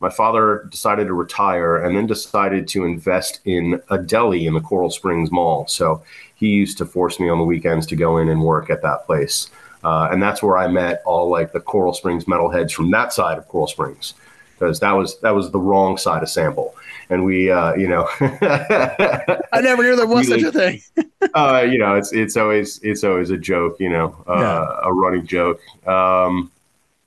[0.00, 4.60] My father decided to retire and then decided to invest in a deli in the
[4.60, 5.66] Coral Springs Mall.
[5.68, 6.02] So
[6.34, 9.06] he used to force me on the weekends to go in and work at that
[9.06, 9.48] place.
[9.84, 13.38] Uh, and that's where I met all like the Coral Springs metalheads from that side
[13.38, 14.14] of Coral Springs,
[14.62, 16.74] because that was that was the wrong side of Sample.
[17.10, 20.42] And we, uh, you know, I never knew there was Really?
[20.42, 20.80] such a thing.
[21.34, 24.80] uh, you know, it's it's always it's always a joke, you know, uh, Yeah.
[24.84, 25.60] a running joke.
[25.86, 26.50] Um,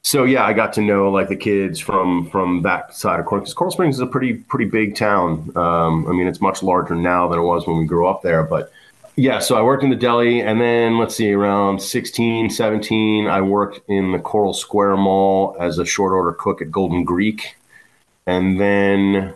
[0.03, 3.41] so yeah, I got to know like the kids from from that side of Coral
[3.41, 5.51] because Coral Springs is a pretty pretty big town.
[5.55, 8.43] Um, I mean, it's much larger now than it was when we grew up there,
[8.43, 8.71] but
[9.15, 9.39] yeah.
[9.39, 13.89] So I worked in the deli, and then let's see, around 16, 17, I worked
[13.89, 17.55] in the Coral Square Mall as a short order cook at Golden Greek,
[18.25, 19.33] and then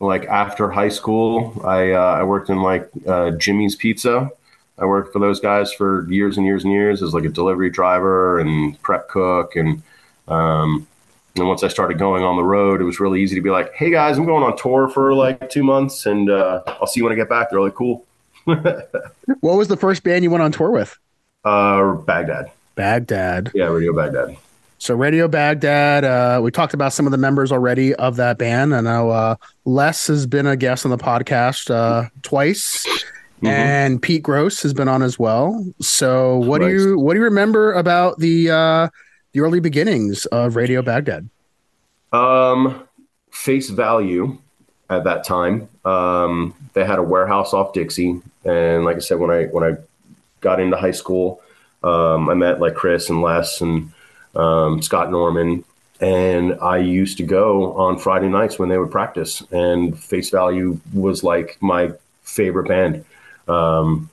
[0.00, 4.30] like after high school, I uh, I worked in like uh, Jimmy's Pizza
[4.78, 7.70] I worked for those guys for years and years and years as like a delivery
[7.70, 9.54] driver and prep cook.
[9.54, 9.82] And,
[10.28, 10.86] um,
[11.36, 13.72] and once I started going on the road, it was really easy to be like,
[13.74, 17.04] Hey guys, I'm going on tour for like two months and, uh, I'll see you
[17.04, 17.50] when I get back.
[17.50, 18.04] They're like, cool.
[18.44, 20.98] What was the first band you went on tour with?
[21.44, 22.50] Uh, Baghdad.
[22.74, 23.50] Baghdad.
[23.54, 23.66] Yeah.
[23.66, 24.36] Radio Baghdad.
[24.82, 28.74] So Radio Baghdad, uh, we talked about some of the members already of that band.
[28.74, 33.46] I know uh, Les has been a guest on the podcast uh, twice, mm-hmm.
[33.46, 35.64] and Pete Gross has been on as well.
[35.80, 38.88] So what do you what do you remember about the uh,
[39.30, 41.28] the early beginnings of Radio Baghdad?
[42.12, 42.82] Um,
[43.30, 44.36] face value
[44.90, 45.68] at that time.
[45.84, 49.76] Um, they had a warehouse off Dixie, and like I said, when I when I
[50.40, 51.40] got into high school,
[51.82, 53.92] um, I met like Chris and Les and
[54.34, 55.64] um, Scott Norman,
[56.00, 59.42] and I used to go on Friday nights when they would practice.
[59.50, 63.04] And Face Value was like my favorite band.
[63.48, 64.10] Um,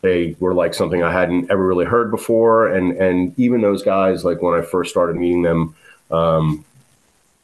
[0.00, 4.24] they were like something I hadn't ever really heard before, and and even those guys,
[4.24, 5.74] like when I first started meeting them,
[6.10, 6.64] um,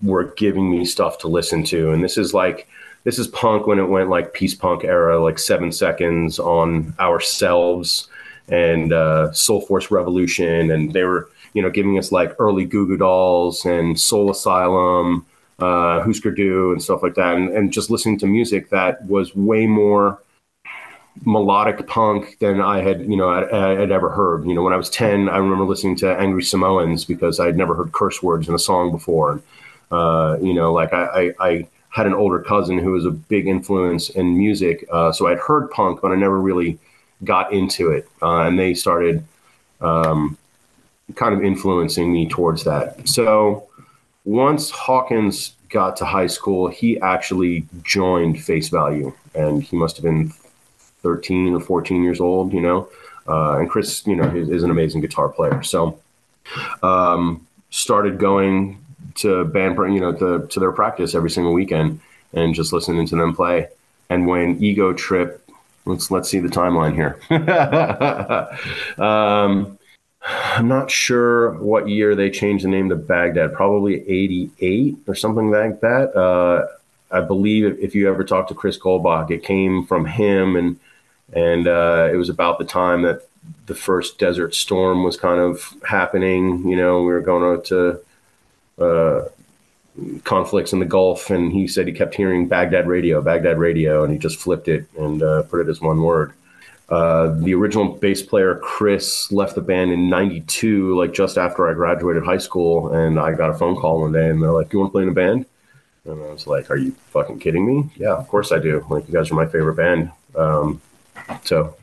[0.05, 1.91] were giving me stuff to listen to.
[1.93, 2.69] And this is like
[3.05, 8.09] this is punk when it went like peace punk era, like Seven Seconds on Ourselves
[8.49, 12.87] and uh, Soul Force Revolution, and they were you know, giving us like early Goo
[12.87, 15.25] Goo Dolls and Soul Asylum,
[15.61, 19.35] uh, Husker Du, and stuff like that, and, and just listening to music that was
[19.35, 20.21] way more
[21.25, 24.47] melodic punk than I had, you know, I, had ever heard.
[24.47, 27.57] You know, when I was 10, I remember listening to Angry Samoans because I had
[27.57, 29.41] never heard curse words in a song before.
[29.91, 33.47] Uh, you know, like I, I, I, had an older cousin who was a big
[33.47, 34.85] influence in music.
[34.91, 36.77] Uh, so I'd heard punk, but I never really
[37.23, 38.09] got into it.
[38.21, 39.25] Uh, and they started,
[39.81, 40.37] um,
[41.15, 43.09] kind of influencing me towards that.
[43.09, 43.69] So
[44.25, 50.05] once Hawkins got to high school, he actually joined Face Value, and he must have
[50.05, 50.33] been
[51.03, 52.89] 13 or 14 years old, you know.
[53.29, 55.63] Uh, and Chris, you know, is, is, an amazing guitar player.
[55.63, 55.99] So
[56.83, 58.84] um, started going
[59.17, 62.01] to band, you know, to, to their practice every single weekend
[62.33, 63.69] and just listening to them play.
[64.11, 65.45] And when Ego Trip,
[65.87, 67.19] let's let's see the timeline here.
[69.05, 69.79] um,
[70.25, 75.51] I'm not sure what year they changed the name to Baghdad, probably 88 or something
[75.51, 76.17] like that.
[76.17, 76.67] Uh,
[77.11, 80.81] I believe if you ever talk to Chris Golbach, it came from him, and
[81.33, 83.23] and uh, it was about the time that
[83.67, 86.67] the first Desert Storm was kind of happening.
[86.67, 88.01] You know, we were going out to
[88.79, 89.23] uh,
[90.25, 94.13] conflicts in the Gulf, and he said he kept hearing Baghdad radio, Baghdad radio, and
[94.13, 96.33] he just flipped it and uh, put it as one word.
[96.89, 101.75] Uh, the original bass player Chris left the band in '92, like just after I
[101.75, 104.77] graduated high school, and I got a phone call one day, and they're like, Do
[104.77, 105.47] "You want to play in a band?"
[106.05, 108.85] And I was like, "Are you fucking kidding me?" Yeah, of course I do.
[108.91, 110.11] Like, you guys are my favorite band.
[110.37, 110.83] Um,
[111.45, 111.75] so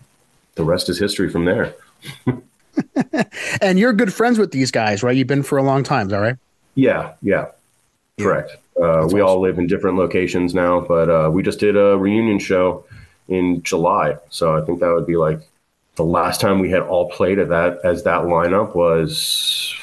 [0.56, 1.74] the rest is history from there.
[3.62, 5.16] and you're good friends with these guys, right?
[5.16, 6.38] You've been for a long time, is that right?
[6.76, 7.48] Yeah, yeah,
[8.18, 8.24] yeah.
[8.24, 8.58] correct.
[8.78, 9.22] Uh, we awesome.
[9.22, 12.86] all live in different locations now, but uh, we just did a reunion show
[13.28, 14.18] in July.
[14.30, 15.40] So I think that would be like
[15.96, 19.74] the last time we had all played at that as that lineup was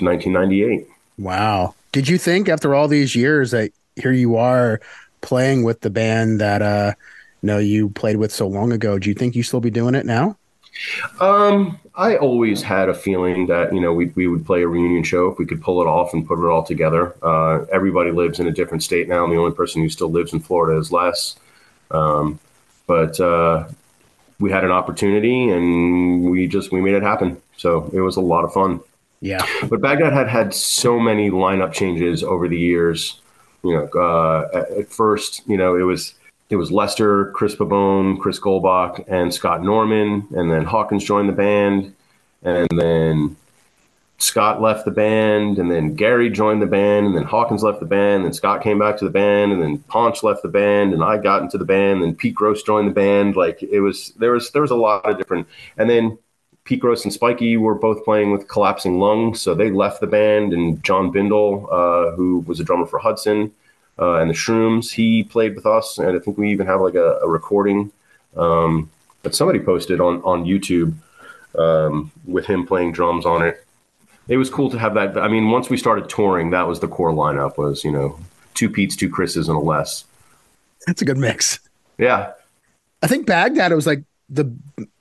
[0.00, 0.86] 1998.
[1.18, 1.74] Wow.
[1.92, 4.80] Did you think after all these years that here you are
[5.20, 6.92] playing with the band that uh
[7.40, 8.98] you know you played with so long ago?
[8.98, 10.36] Do you think you still be doing it now?
[11.20, 15.04] Um, I always had a feeling that you know we we would play a reunion
[15.04, 17.14] show if we could pull it off and put it all together.
[17.22, 20.32] Uh, everybody lives in a different state now, and the only person who still lives
[20.32, 21.36] in Florida is Les.
[21.90, 22.40] Um,
[22.86, 23.68] but uh,
[24.40, 27.40] we had an opportunity and we just we made it happen.
[27.56, 28.80] So it was a lot of fun.
[29.20, 29.46] Yeah.
[29.68, 33.20] But Baghdad had had so many lineup changes over the years.
[33.62, 36.14] You know, uh, at, at, first, you know, it was
[36.50, 41.32] it was Lester, Chris Pabone, Chris Golbach, and Scott Norman, and then Hawkins joined the
[41.32, 41.94] band,
[42.42, 43.36] and then
[44.18, 47.86] Scott left the band, and then Gary joined the band, and then Hawkins left the
[47.86, 50.92] band, and then Scott came back to the band, and then Ponch left the band,
[50.92, 53.36] and I got into the band, and Pete Gross joined the band.
[53.36, 56.18] Like it was there was there was a lot of different, and then
[56.64, 60.52] Pete Gross and Spiky were both playing with Collapsing Lungs, so they left the band,
[60.52, 63.52] and John Bindle, uh, who was a drummer for Hudson
[63.98, 66.94] uh, and the Shrooms, he played with us, and I think we even have like
[66.94, 67.92] a, a recording
[68.36, 68.90] um,
[69.22, 70.94] that somebody posted on on YouTube
[71.58, 73.64] um, with him playing drums on it
[74.28, 75.18] it was cool to have that.
[75.18, 78.18] I mean, once we started touring, that was the core lineup was, you know,
[78.54, 80.04] two Pete's, two Chris's, and a Les.
[80.86, 81.60] That's a good mix.
[81.98, 82.32] Yeah.
[83.02, 84.50] I think Baghdad was like the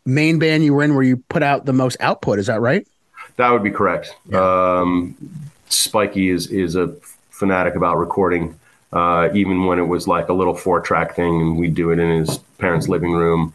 [0.05, 2.39] main band you were in where you put out the most output.
[2.39, 2.85] Is that right?
[3.37, 4.15] That would be correct.
[4.29, 4.79] Yeah.
[4.79, 5.15] Um,
[5.69, 6.93] Spiky is is a
[7.29, 8.59] fanatic about recording.
[8.93, 11.97] Uh, even when it was like a little four track thing, and we'd do it
[11.97, 13.53] in his parents' living room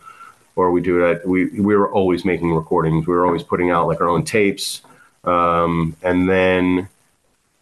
[0.58, 1.10] or we do it.
[1.10, 3.06] At, we we were always making recordings.
[3.06, 4.82] We were always putting out like our own tapes,
[5.22, 6.88] um, and then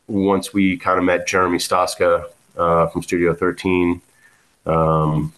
[0.09, 2.25] once we kind of met Jeremy Staska
[2.57, 4.01] uh, from Studio 13.
[4.65, 5.33] Um,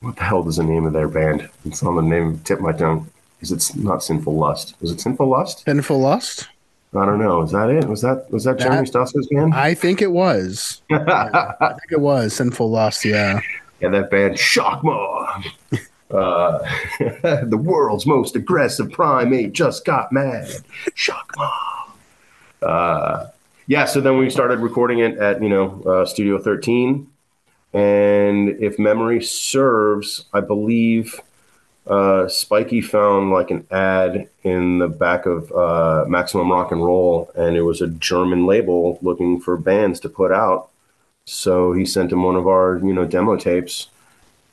[0.00, 1.48] what the hell is the name of their band?
[1.64, 3.10] It's on the name tip my tongue.
[3.40, 4.74] Is it not Sinful Lust?
[4.80, 5.64] Is it Sinful Lust?
[5.64, 6.48] Sinful Lust.
[6.94, 7.42] I don't know.
[7.42, 7.84] Is that it?
[7.86, 9.54] Was that was that, that Jeremy Staska's band?
[9.54, 10.82] I think it was.
[10.90, 13.04] I think it was Sinful Lust.
[13.04, 13.40] Yeah.
[13.80, 15.44] Yeah, that band Shockmaw.
[16.10, 16.58] uh,
[17.44, 20.48] the world's most aggressive primate just got mad.
[20.96, 21.92] Shockmaw.
[22.62, 23.26] Uh,
[23.66, 27.06] yeah, so then we started recording it at you know uh, Studio 13,
[27.74, 31.20] and if memory serves, I believe
[31.88, 37.30] uh, Spiky found like an ad in the back of uh, Maximum Rock and Roll,
[37.34, 40.68] and it was a German label looking for bands to put out.
[41.24, 43.88] So he sent him one of our you know demo tapes,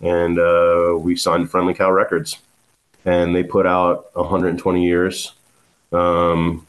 [0.01, 2.37] and uh, we signed Friendly Cow Records,
[3.03, 5.33] and they put out 120 years.
[5.91, 6.65] Um,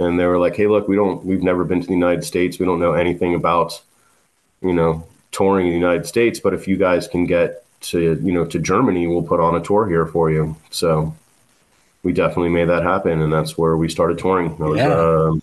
[0.00, 2.58] and they were like, "Hey, look, we don't, we've never been to the United States.
[2.58, 3.80] We don't know anything about,
[4.62, 6.40] you know, touring in the United States.
[6.40, 9.60] But if you guys can get to, you know, to Germany, we'll put on a
[9.60, 11.14] tour here for you." So
[12.02, 14.56] we definitely made that happen, and that's where we started touring.
[14.56, 14.88] That was yeah.
[14.88, 15.34] uh,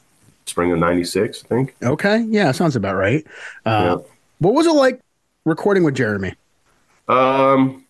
[0.45, 1.75] spring of '96, I think.
[1.83, 3.25] Okay, yeah, sounds about right.
[3.65, 4.05] Uh, yeah.
[4.39, 4.99] What was it like
[5.45, 6.33] recording with Jeremy?
[7.07, 7.85] Um,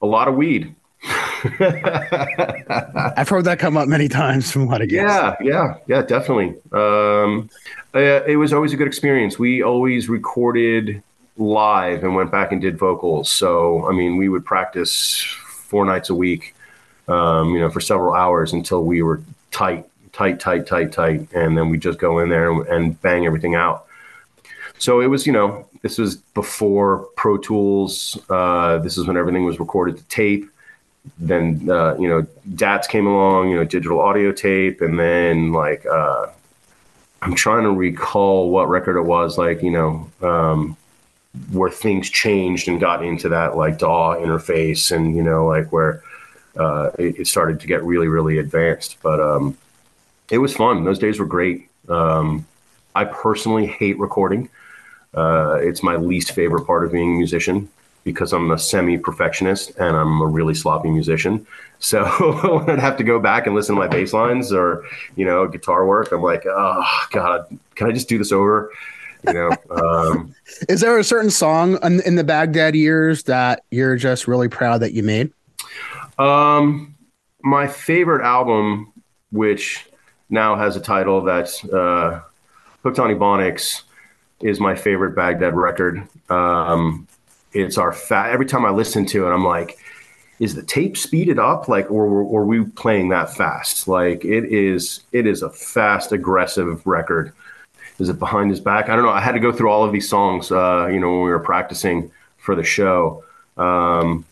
[0.00, 0.74] a lot of weed.
[1.60, 5.36] I've heard that come up many times from a lot of guests.
[5.42, 6.54] Yeah, yeah, yeah, definitely.
[6.72, 7.50] Um,
[7.94, 9.38] uh, it was always a good experience.
[9.38, 11.02] We always recorded
[11.36, 13.28] live and went back and did vocals.
[13.28, 16.54] So, I mean, we would practice four nights a week,
[17.08, 19.20] um, you know, for several hours until we were
[19.50, 23.54] tight, tight, tight, tight, tight, and then we just go in there and bang everything
[23.54, 23.86] out.
[24.78, 28.18] So it was, you know, this was before Pro Tools.
[28.28, 30.48] Uh, this is when everything was recorded to tape
[31.18, 35.84] then uh, you know DATs came along, you know, digital audio tape, and then like
[35.86, 36.26] uh,
[37.22, 40.76] I'm trying to recall what record it was, like you know, um,
[41.50, 46.02] where things changed and got into that like DAW interface, and you know, like where
[46.56, 48.98] uh, it, it, started to get really, really advanced.
[49.02, 49.56] But um,
[50.30, 50.84] it was fun.
[50.84, 51.68] Those days were great.
[51.88, 52.46] Um,
[52.94, 54.48] I personally hate recording.
[55.12, 57.68] Uh, it's my least favorite part of being a musician
[58.04, 61.46] because I'm a semi perfectionist and I'm a really sloppy musician.
[61.80, 62.06] So
[62.64, 65.46] when I'd have to go back and listen to my bass lines or, you know,
[65.46, 68.70] guitar work, I'm like, oh, God, can I just do this over?
[69.26, 70.34] You know, um,
[70.68, 74.78] is there a certain song in, in, the Baghdad years that you're just really proud
[74.78, 75.32] that you made?
[76.18, 76.94] Um,
[77.42, 78.92] my favorite album,
[79.32, 79.86] which
[80.30, 82.20] now has a title that's uh,
[82.82, 83.82] Hooked on Ebonics,
[84.40, 86.06] is my favorite Baghdad record.
[86.28, 87.06] Um,
[87.52, 88.30] it's our fat.
[88.30, 89.78] Every time I listen to it, I'm like,
[90.40, 91.68] is the tape speeded up?
[91.68, 93.86] Like, or, or, or, are we playing that fast?
[93.86, 95.00] Like, it is.
[95.12, 97.32] It is a fast, aggressive record.
[97.98, 98.88] Is it behind his back?
[98.88, 99.10] I don't know.
[99.10, 100.50] I had to go through all of these songs.
[100.50, 103.24] Uh, you know, when we were practicing for the show.
[103.56, 104.24] Um,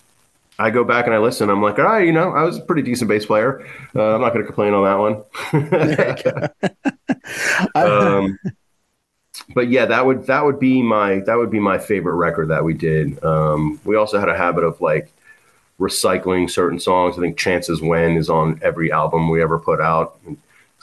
[0.58, 1.48] I go back and I listen.
[1.50, 3.66] I'm like, all right, you know, I was a pretty decent bass player.
[3.94, 6.72] Uh, I'm not going to complain on that one.
[7.74, 8.38] um,
[9.54, 12.64] but yeah, that would that would be my that would be my favorite record that
[12.64, 13.22] we did.
[13.24, 15.12] Um, we also had a habit of like
[15.80, 17.16] recycling certain songs.
[17.16, 20.18] I think "Chances When" is on every album we ever put out.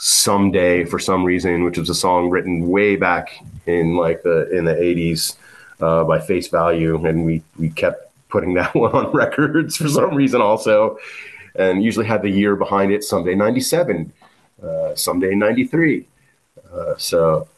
[0.02, 4.64] Someday, for some reason, which was a song written way back in like the in
[4.64, 5.36] the '80s
[5.82, 10.16] uh, by Face Value, and we we kept putting that one on records for some
[10.16, 10.98] reason also,
[11.56, 13.04] and usually had the year behind it.
[13.04, 14.14] Someday '97,
[14.64, 16.06] uh, someday '93.
[16.72, 17.50] Uh, so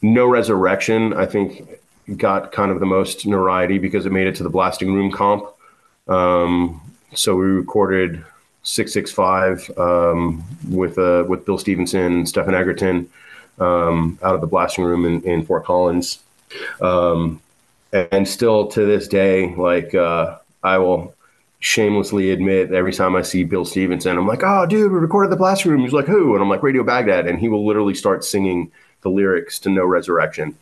[0.00, 1.68] no Resurrection, I think,
[2.16, 5.46] got kind of the most notoriety because it made it to the Blasting Room comp.
[6.08, 6.80] Um,
[7.14, 8.24] so we recorded
[8.64, 13.08] 665 um, with uh, with Bill Stevenson, Stephen Egerton
[13.58, 16.18] um, out of the Blasting Room in, in Fort Collins.
[16.80, 17.40] Um,
[17.92, 21.14] and still to this day, like uh, I will
[21.60, 25.36] shamelessly admit every time I see Bill Stevenson, I'm like, oh, dude, we recorded the
[25.36, 25.80] Blasting Room.
[25.80, 26.34] He's like, who?
[26.34, 27.26] And I'm like, Radio Baghdad.
[27.26, 28.72] And he will literally start singing–
[29.04, 30.56] the lyrics to No Resurrection.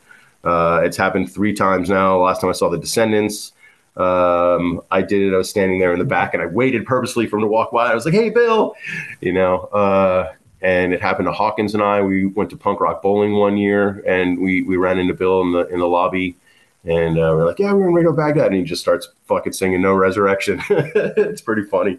[0.44, 2.18] Uh, it's happened three times now.
[2.18, 3.52] Last time I saw The Descendents,
[3.96, 5.34] um, I did it.
[5.34, 7.72] I was standing there in the back and I waited purposely for him to walk
[7.72, 7.90] by.
[7.90, 8.74] I was like, hey, Bill,
[9.20, 9.60] you know.
[9.64, 10.32] Uh,
[10.62, 12.00] and it happened to Hawkins and I.
[12.02, 15.52] We went to punk rock bowling one year and we, we ran into Bill in
[15.52, 16.36] the, in the lobby.
[16.84, 18.46] And uh, we're like, yeah, we're in Radio Baghdad.
[18.46, 20.60] And he just starts fucking singing No Resurrection.
[20.70, 21.98] it's pretty funny.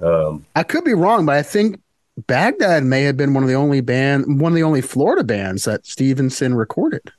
[0.00, 1.80] Um, I could be wrong, but I think
[2.26, 5.64] Baghdad may have been one of the only band, one of the only Florida bands
[5.64, 7.12] that Stevenson recorded.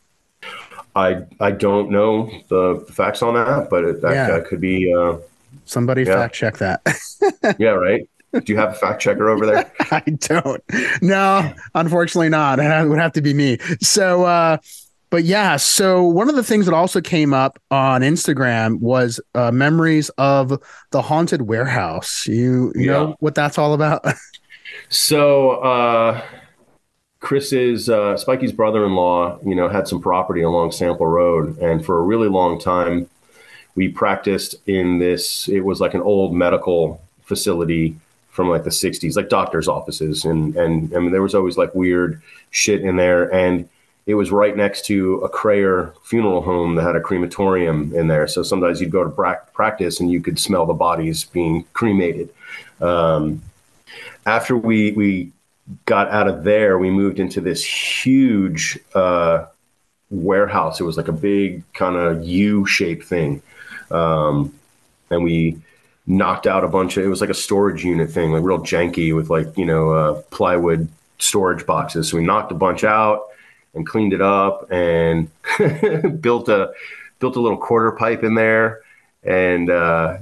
[0.96, 4.28] I I don't know the facts on that, but it, that, yeah.
[4.32, 5.18] that could be uh,
[5.66, 6.16] Somebody Yeah.
[6.16, 6.82] fact check that.
[7.60, 8.08] yeah, right.
[8.34, 9.72] Do you have a fact checker over there?
[9.92, 10.62] I don't.
[11.02, 12.60] No, unfortunately not.
[12.60, 13.60] It would have to be me.
[13.80, 14.58] So, uh,
[15.12, 15.58] but yeah.
[15.58, 20.60] So one of the things that also came up on Instagram was uh, memories of
[20.90, 22.26] the haunted warehouse.
[22.28, 22.92] You, you Yeah.
[22.94, 24.06] know what that's all about?
[24.90, 26.22] So, uh,
[27.24, 32.02] Chris's uh, Spikey's brother-in-law, you know, had some property along Sample Road, and for a
[32.02, 33.10] really long time,
[33.76, 35.48] we practiced in this.
[35.48, 37.96] It was like an old medical facility
[38.30, 41.74] from like the '60s, like doctors' offices, and and I mean, there was always like
[41.74, 42.22] weird
[42.52, 43.70] shit in there, and
[44.06, 48.28] it was right next to a Kraeer funeral home that had a crematorium in there.
[48.28, 52.34] So sometimes you'd go to pra- practice and you could smell the bodies being cremated.
[52.82, 53.42] Um,
[54.26, 55.32] after we we
[55.86, 59.46] got out of there, we moved into this huge uh,
[60.10, 60.80] warehouse.
[60.80, 63.42] It was like a big kind of U-shaped thing,
[63.92, 64.54] um,
[65.10, 65.62] and we
[66.06, 67.06] knocked out a bunch of.
[67.06, 70.22] It was like a storage unit thing, like real janky with like you know uh,
[70.32, 70.88] plywood
[71.20, 72.10] storage boxes.
[72.10, 73.28] So we knocked a bunch out
[73.74, 75.30] and cleaned it up and
[76.22, 76.74] built a
[77.20, 78.82] built a little quarter pipe in there
[79.24, 79.70] and.
[79.70, 80.18] Uh,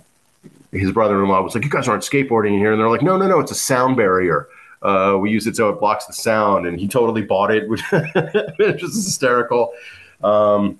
[0.71, 3.27] his brother-in-law was like, "You guys aren't skateboarding in here," and they're like, "No, no,
[3.27, 4.47] no, it's a sound barrier.
[4.81, 8.81] Uh, we use it so it blocks the sound." And he totally bought it, which
[8.81, 9.73] was hysterical.
[10.23, 10.79] Um,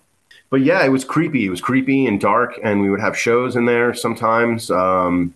[0.49, 1.45] but yeah, it was creepy.
[1.45, 4.69] It was creepy and dark, and we would have shows in there sometimes.
[4.69, 5.33] Um,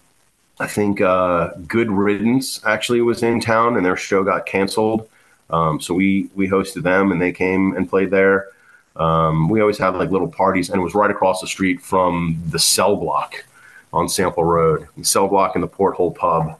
[0.59, 5.07] I think uh, Good Riddance actually was in town, and their show got canceled.
[5.49, 8.49] Um, so we we hosted them, and they came and played there.
[8.95, 12.41] Um, we always had like little parties, and it was right across the street from
[12.49, 13.45] the Cell Block
[13.93, 14.87] on Sample Road.
[14.97, 16.59] The Cell Block and the Porthole Pub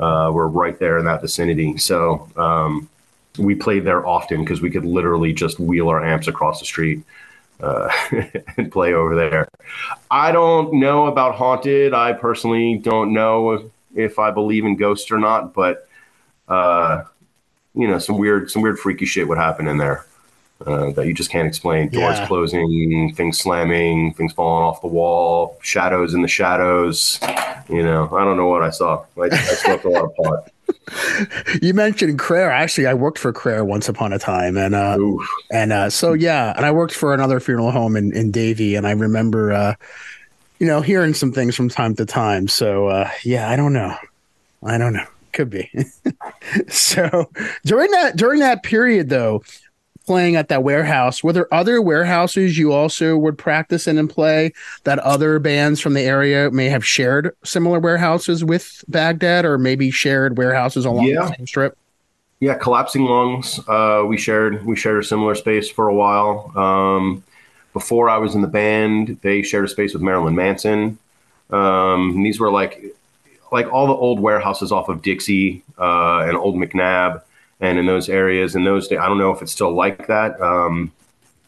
[0.00, 1.76] uh, were right there in that vicinity.
[1.76, 2.88] So um,
[3.38, 7.02] we played there often because we could literally just wheel our amps across the street
[7.60, 7.90] uh,
[8.56, 9.48] and play over there.
[10.10, 11.92] I don't know about haunted.
[11.94, 13.62] I personally don't know if,
[13.94, 15.86] if I believe in ghosts or not, but
[16.48, 17.04] uh,
[17.74, 20.06] you know, some weird, some weird freaky shit would happen in there.
[20.66, 21.88] Uh, that you just can't explain.
[21.88, 22.26] Doors Yeah.
[22.26, 27.18] closing, things slamming, things falling off the wall, shadows in the shadows.
[27.70, 29.04] You know, I don't know what I saw.
[29.16, 30.50] I, I smoked a lot of pot.
[31.62, 32.50] you mentioned Kraeer.
[32.50, 35.28] Actually, I worked for Kraeer once upon a time, and uh, Oof.
[35.52, 38.86] and uh, so yeah, and I worked for another funeral home in in Davie, and
[38.86, 39.74] I remember, uh,
[40.58, 42.48] you know, hearing some things from time to time.
[42.48, 43.96] So uh, yeah, I don't know,
[44.64, 45.70] I don't know, could be.
[46.68, 47.30] so
[47.64, 49.42] during that during that period though,
[50.10, 54.52] playing at that warehouse, were there other warehouses you also would practice in and play
[54.82, 59.92] that other bands from the area may have shared similar warehouses with Baghdad, or maybe
[59.92, 61.26] shared warehouses along Yeah.
[61.26, 61.78] the same strip?
[62.40, 63.60] Yeah, collapsing lungs.
[63.68, 66.50] Uh, we shared we shared a similar space for a while.
[66.56, 67.22] Um,
[67.72, 70.98] before I was in the band, they shared a space with Marilyn Manson.
[71.50, 72.82] Um, these were like
[73.52, 77.22] like all the old warehouses off of Dixie uh, and Old McNab,
[77.60, 78.54] and in those areas.
[78.54, 80.40] In those days, I don't know if it's still like that.
[80.40, 80.92] Um,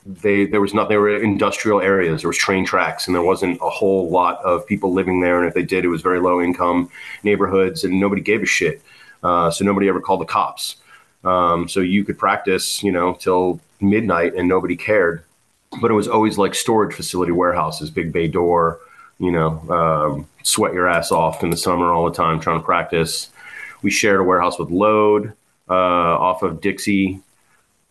[0.04, 2.22] they there was not they were industrial areas.
[2.22, 5.38] There was train tracks, and there wasn't a whole lot of people living there.
[5.38, 6.90] And if they did, it was very low income
[7.22, 8.82] neighborhoods, and nobody gave a shit.
[9.22, 10.76] Uh, so nobody ever called the cops.
[11.24, 15.22] Um, so you could practice, you know, till midnight, and nobody cared.
[15.80, 18.80] But it was always like storage facility warehouses, big bay door.
[19.20, 22.64] You know, um, sweat your ass off in the summer all the time trying to
[22.64, 23.30] practice.
[23.82, 25.32] We shared a warehouse with Load
[25.68, 27.20] uh, off of Dixie.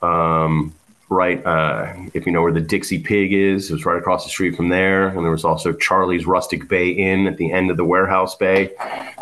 [0.01, 0.73] Um,
[1.09, 4.29] right, uh, if you know where the Dixie Pig is, it was right across the
[4.29, 5.07] street from there.
[5.07, 8.71] And there was also Charlie's Rustic Bay Inn at the end of the warehouse bay,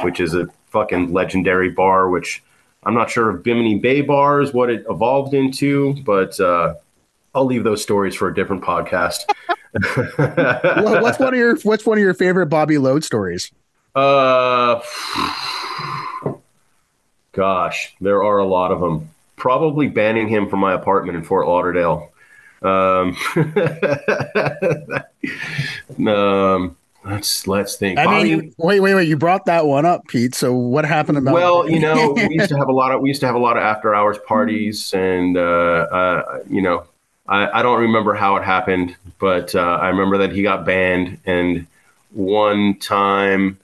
[0.01, 2.09] which is a fucking legendary bar.
[2.09, 2.43] Which
[2.83, 6.75] I'm not sure if Bimini Bay Bar is what it evolved into, but uh,
[7.35, 9.25] I'll leave those stories for a different podcast.
[11.01, 13.51] What's one of your What's one of your favorite Bobby Load stories?
[13.95, 14.81] Uh,
[17.39, 19.09] gosh, there are a lot of them.
[19.37, 22.11] Probably banning him from my apartment in Fort Lauderdale.
[22.61, 23.15] Um,
[26.05, 26.75] um
[27.05, 27.97] let's let's think.
[27.97, 29.07] I Bobby- mean, wait, wait, wait!
[29.07, 30.35] You brought that one up, Pete.
[30.35, 31.33] So what happened about?
[31.33, 33.39] well, you know, we used to have a lot of we used to have a
[33.39, 36.83] lot of after hours parties, and uh, uh, you know,
[37.25, 41.19] I, I don't remember how it happened, but uh, I remember that he got banned,
[41.25, 41.65] and
[42.11, 43.57] one time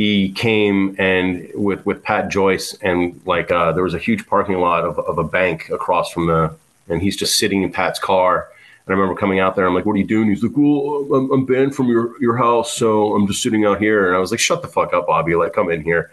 [0.00, 4.58] he came and with with Pat Joyce, and like uh, there was a huge parking
[4.58, 6.56] lot of, of a bank across from the,
[6.88, 8.48] and he's just sitting in Pat's car.
[8.86, 9.66] And I remember coming out there.
[9.66, 12.34] I'm like, "What are you doing?" He's like, "Well, I'm, I'm banned from your your
[12.34, 15.06] house, so I'm just sitting out here." And I was like, "Shut the fuck up,
[15.06, 15.34] Bobby!
[15.34, 16.10] Like, come in here."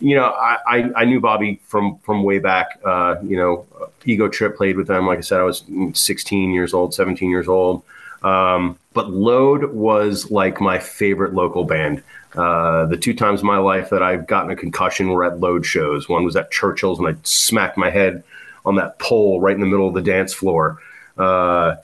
[0.00, 2.80] You know, I I, I knew Bobby from from way back.
[2.86, 3.66] Uh, you know,
[4.06, 5.06] Ego Trip played with them.
[5.06, 5.62] Like I said, I was
[5.92, 7.82] 16 years old, 17 years old.
[8.22, 12.02] Um, but Load was like my favorite local band.
[12.36, 15.64] Uh, the two times in my life that I've gotten a concussion were at Load
[15.64, 16.08] shows.
[16.08, 18.22] One was at Churchill's, and I smacked my head
[18.64, 20.80] on that pole right in the middle of the dance floor.
[21.16, 21.76] Uh,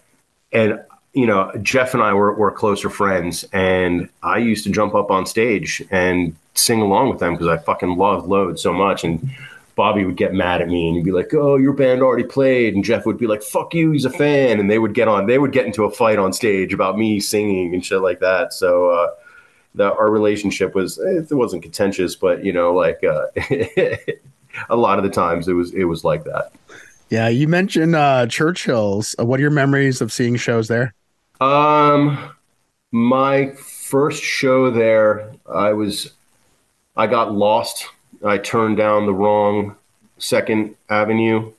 [0.53, 0.80] and
[1.14, 5.11] you know, Jeff and I were, were closer friends, and I used to jump up
[5.11, 9.05] on stage and sing along with them because I fucking loved Load so much.
[9.05, 9.30] And
[9.74, 12.74] Bobby would get mad at me and he'd be like, "Oh, your band already played,"
[12.74, 15.26] and Jeff would be like, "Fuck you, he's a fan," and they would get on,
[15.26, 18.53] they would get into a fight on stage about me singing and shit like that.
[18.53, 19.11] So uh,
[19.74, 23.26] the, our relationship was it wasn't contentious, but you know, like uh,
[24.68, 26.52] a lot of the times it was it was like that.
[27.10, 29.14] Yeah, you mentioned uh, Churchill's.
[29.18, 30.94] What are your memories of seeing shows there?
[31.42, 32.34] Um,
[32.90, 36.12] my first show there, I was,
[36.96, 37.86] I got lost.
[38.24, 39.76] I turned down the wrong
[40.16, 41.52] Second Avenue,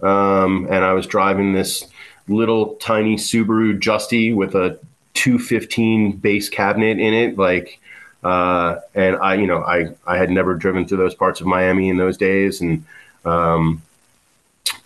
[0.00, 1.86] um, and I was driving this
[2.28, 4.78] little tiny Subaru Justy with a
[5.14, 7.80] 215 bass cabinet in it, like.
[8.22, 11.90] Uh, and I, you know, I, I had never driven through those parts of Miami
[11.90, 12.86] in those days, and
[13.26, 13.82] um,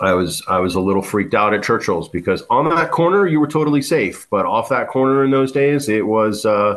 [0.00, 3.40] I was I was a little freaked out at Churchill's because on that corner you
[3.40, 6.76] were totally safe, but off that corner in those days it was uh,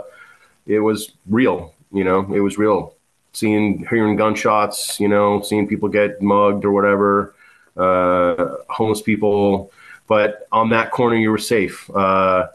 [0.65, 1.73] it was real.
[1.91, 2.95] You know, it was real.
[3.33, 7.35] Seeing hearing gunshots, you know, seeing people get mugged or whatever,
[7.77, 9.71] uh, homeless people.
[10.07, 11.89] But on that corner you were safe.
[11.95, 12.47] Uh,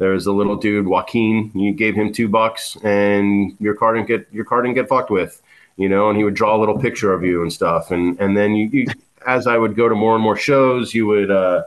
[0.00, 1.52] there was a little dude, Joaquin.
[1.54, 5.10] You gave him two bucks, and your card didn't get your car didn't get fucked
[5.10, 5.42] with.
[5.76, 8.34] You know, and he would draw a little picture of you and stuff, and and
[8.34, 8.86] then you, you
[9.26, 11.64] as I would go to more and more shows, you would uh,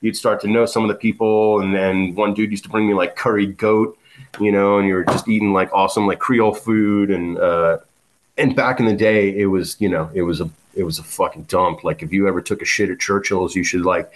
[0.00, 2.88] you'd start to know some of the people, and then one dude used to bring
[2.88, 3.96] me like curried goat,
[4.40, 7.78] you know, and you were just eating like awesome like Creole food, and uh,
[8.38, 11.02] and back in the day, it was you know it was a it was a
[11.02, 11.84] fucking dump.
[11.84, 14.10] Like if you ever took a shit at Churchill's, you should like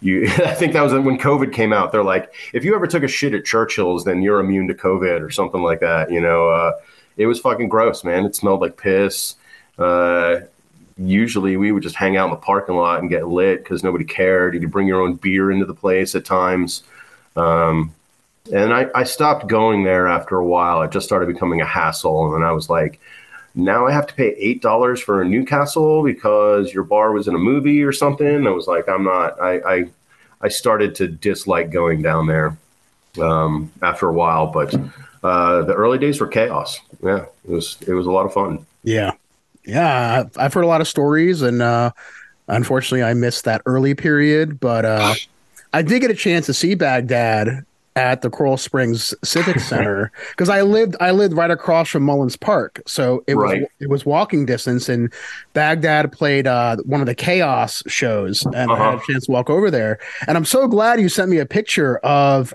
[0.00, 0.24] you.
[0.44, 1.92] I think that was when COVID came out.
[1.92, 5.20] They're like, if you ever took a shit at Churchill's, then you're immune to COVID
[5.20, 6.10] or something like that.
[6.10, 6.72] You know, uh,
[7.16, 8.24] it was fucking gross, man.
[8.24, 9.36] It smelled like piss.
[9.78, 10.40] Uh,
[10.96, 14.04] usually we would just hang out in the parking lot and get lit because nobody
[14.04, 14.54] cared.
[14.54, 16.82] You could bring your own beer into the place at times.
[17.36, 17.94] Um,
[18.52, 20.82] and I, I stopped going there after a while.
[20.82, 22.34] It just started becoming a hassle.
[22.34, 22.98] And I was like,
[23.58, 27.34] now I have to pay eight dollars for a Newcastle because your bar was in
[27.34, 28.46] a movie or something.
[28.46, 29.40] I was like, I'm not.
[29.40, 29.84] I I,
[30.40, 32.56] I started to dislike going down there
[33.20, 34.72] um, after a while, but
[35.24, 36.78] uh, the early days were chaos.
[37.02, 38.64] Yeah, it was it was a lot of fun.
[38.84, 39.12] Yeah,
[39.64, 41.90] yeah, I've heard a lot of stories, and uh,
[42.46, 44.60] unfortunately, I missed that early period.
[44.60, 45.14] But uh,
[45.72, 47.64] I did get a chance to see Baghdad
[47.98, 52.36] at the Coral Springs Civic Center because I lived I lived right across from Mullins
[52.36, 53.62] Park, so it right.
[53.62, 54.88] was it was walking distance.
[54.88, 55.12] And
[55.52, 58.72] Baghdad played uh, one of the Chaos shows, and uh-huh.
[58.72, 59.12] I had a uh-huh.
[59.12, 59.98] chance to walk over there.
[60.28, 62.54] And I'm so glad you sent me a picture of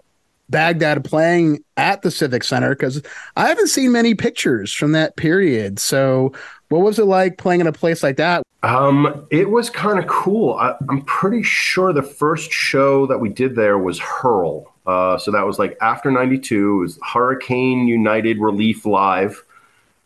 [0.49, 3.01] Baghdad playing at the Civic Center because
[3.35, 5.77] I haven't seen many pictures from that period.
[5.77, 6.31] So
[6.69, 8.43] what was it like playing in a place like that?
[8.61, 10.53] Um, it was kind of cool.
[10.53, 14.72] I, am pretty sure the first show that we did there was Hurl.
[14.85, 16.73] Uh, so that was like after 92.
[16.73, 19.43] It was Hurricane United Relief Live.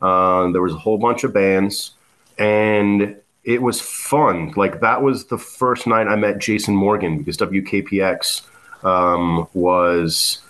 [0.01, 1.91] Uh, there was a whole bunch of bands.
[2.37, 4.53] And it was fun.
[4.55, 8.45] Like that was the first night I met Jason Morgan because WKPX
[8.83, 10.41] um, was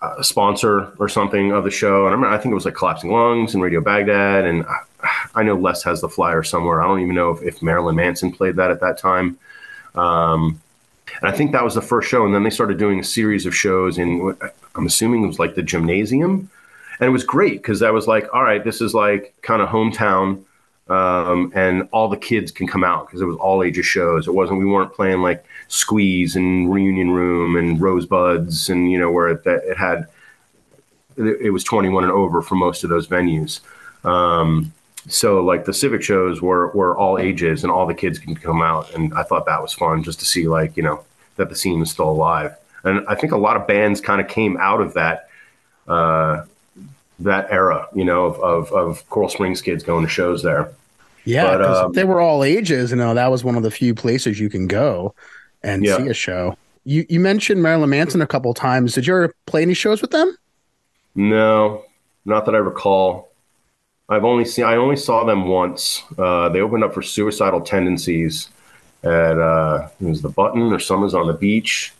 [0.00, 2.06] a sponsor or something of the show.
[2.06, 4.44] And I remember, I think it was like Collapsing Lungs and Radio Baghdad.
[4.44, 4.64] And
[5.34, 6.80] I know Les has the flyer somewhere.
[6.80, 9.38] I don't even know if, if Marilyn Manson played that at that time.
[9.94, 10.60] Um,
[11.20, 12.24] and I think that was the first show.
[12.24, 14.36] And then they started doing a series of shows in,
[14.74, 16.50] I'm assuming it was like the gymnasium.
[17.00, 19.68] And it was great because I was like, all right, this is like kind of
[19.68, 20.44] hometown.
[20.86, 24.28] Um, and all the kids can come out because it was all ages shows.
[24.28, 29.10] It wasn't, we weren't playing like Squeeze and Reunion Room and Rosebuds and, you know,
[29.10, 30.06] where it, it had,
[31.16, 33.60] it, was 21 and over for most of those venues.
[34.04, 34.74] Um,
[35.08, 38.62] so like the civic shows were were all ages and all the kids can come
[38.62, 41.04] out and i thought that was fun just to see like you know
[41.36, 42.54] that the scene is still alive.
[42.84, 45.28] And i think a lot of bands kind of came out of that
[45.88, 46.44] uh
[47.20, 50.72] that era you know of, of, of coral springs kids going to shows there.
[51.24, 53.94] Yeah but, um, they were all ages you know that was one of the few
[53.94, 55.14] places you can go
[55.62, 55.96] and yeah.
[55.96, 56.56] see a show.
[56.84, 58.94] You you mentioned marilyn manson a couple times.
[58.94, 60.36] Did you ever play any shows with them?
[61.14, 61.84] No
[62.24, 63.28] not that i recall
[64.08, 66.02] I've only seen I only saw them once.
[66.18, 68.50] Uh, they opened up for Suicidal Tendencies
[69.02, 71.92] at uh, it was the Button or Summers on the Beach,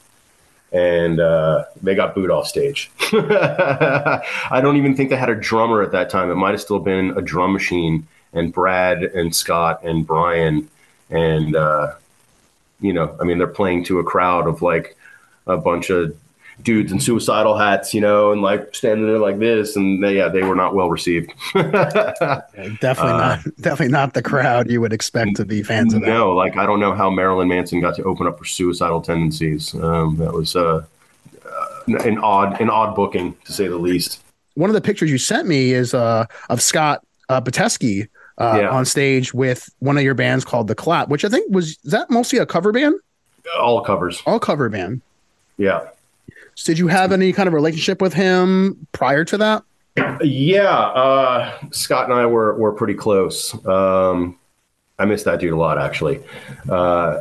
[0.72, 2.90] and uh, they got booed off stage.
[3.12, 6.30] I don't even think they had a drummer at that time.
[6.30, 10.68] It might have still been a drum machine and Brad and Scott and Brian
[11.10, 11.92] and uh,
[12.80, 14.96] you know I mean they're playing to a crowd of like
[15.46, 16.16] a bunch of
[16.62, 20.28] dudes in suicidal hats, you know, and like standing there like this, and they, yeah,
[20.28, 21.32] they were not well received.
[21.54, 26.06] definitely uh, not, definitely not the crowd you would expect to be fans of that.
[26.06, 29.74] No, like I don't know how Marilyn Manson got to open up for suicidal tendencies.
[29.74, 30.84] Um, that was uh,
[31.86, 34.22] an odd, an odd booking to say the least.
[34.54, 38.68] One of the pictures you sent me is uh, of Scott uh, Putesky uh, yeah.
[38.70, 42.10] on stage with one of your bands called The Clap, which I think was that
[42.10, 42.94] mostly a cover band.
[43.58, 44.22] All covers.
[44.26, 45.02] All cover band.
[45.56, 45.88] Yeah.
[46.54, 49.64] So did you have any kind of relationship with him prior to that?
[50.22, 53.54] Yeah, uh, Scott and I were were pretty close.
[53.66, 54.38] Um,
[54.98, 56.22] I miss that dude a lot, actually.
[56.68, 57.20] Uh,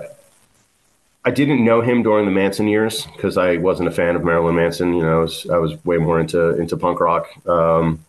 [1.25, 4.55] I didn't know him during the Manson years because I wasn't a fan of Marilyn
[4.55, 4.93] Manson.
[4.93, 7.27] You know, I was, I was way more into into punk rock.
[7.47, 8.03] Um,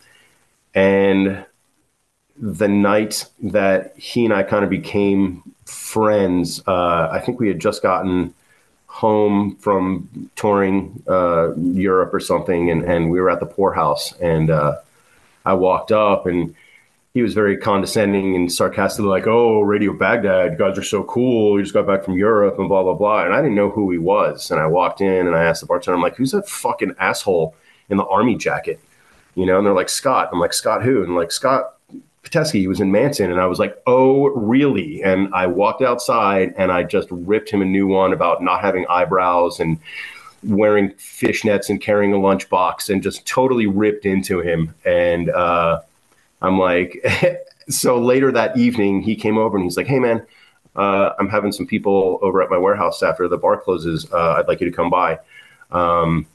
[0.74, 1.44] and
[2.36, 7.60] the night that he and I kind of became friends, uh, I think we had
[7.60, 8.34] just gotten
[8.94, 14.50] home from touring uh, Europe or something, and, and we were at the poorhouse, and
[14.50, 14.76] uh,
[15.44, 16.54] I walked up, and
[17.12, 21.58] he was very condescending and sarcastically like, "Oh, Radio Baghdad, you guys are so cool.
[21.58, 23.90] You just got back from Europe and blah blah blah." And I didn't know who
[23.90, 26.48] he was, and I walked in and I asked the bartender, "I'm like, who's that
[26.48, 27.56] fucking asshole
[27.88, 28.78] in the army jacket?"
[29.34, 31.74] You know, and they're like, "Scott." I'm like, "Scott who?" And like, "Scott
[32.24, 33.30] Putesky, he was in Manson.
[33.30, 35.02] And I was like, oh, really?
[35.02, 38.86] And I walked outside and I just ripped him a new one about not having
[38.88, 39.78] eyebrows and
[40.42, 44.74] wearing fishnets and carrying a lunchbox and just totally ripped into him.
[44.84, 45.82] And uh,
[46.42, 47.04] I'm like,
[47.68, 50.26] so later that evening, he came over and he's like, hey, man,
[50.76, 54.10] uh, I'm having some people over at my warehouse after the bar closes.
[54.12, 55.20] Uh, I'd like you to come by.
[55.70, 56.26] Um,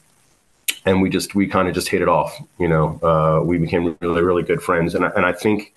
[0.85, 2.41] and we just we kind of just hit it off.
[2.57, 5.73] You know, uh, we became really really good friends, and and I think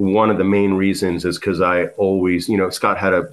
[0.00, 3.30] one of the main reasons is because I always, you know, Scott had a,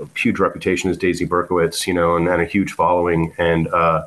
[0.00, 3.34] a, huge reputation as Daisy Berkowitz, you know, and, and a huge following.
[3.36, 4.06] And uh,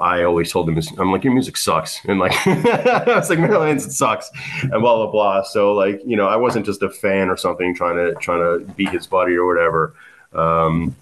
[0.00, 2.02] I always told him, I'm like, your music sucks.
[2.06, 4.30] And like, I was like, Marilyn it sucks
[4.62, 5.42] and blah, blah, blah.
[5.42, 8.64] So like, you know, I wasn't just a fan or something trying to, trying to
[8.72, 9.94] be his buddy or whatever.
[10.32, 10.96] Um,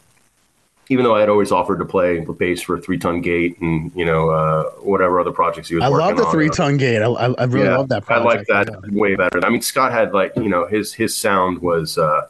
[0.90, 3.92] even though I had always offered to play the bass for Three Ton Gate and
[3.94, 5.84] you know uh, whatever other projects he was.
[5.84, 7.02] I love the Three Ton Gate.
[7.02, 8.04] I, I really yeah, love that.
[8.04, 8.50] Project.
[8.50, 9.44] I like that way better.
[9.44, 12.28] I mean, Scott had like you know his his sound was uh,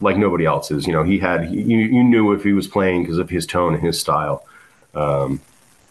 [0.00, 0.86] like nobody else's.
[0.86, 3.74] You know, he had he, you knew if he was playing because of his tone
[3.74, 4.46] and his style.
[4.94, 5.40] Um,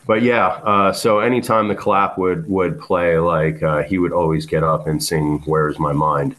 [0.06, 4.48] but yeah, uh, so anytime the clap would would play, like uh, he would always
[4.48, 6.36] get up and sing "Where's My Mind,"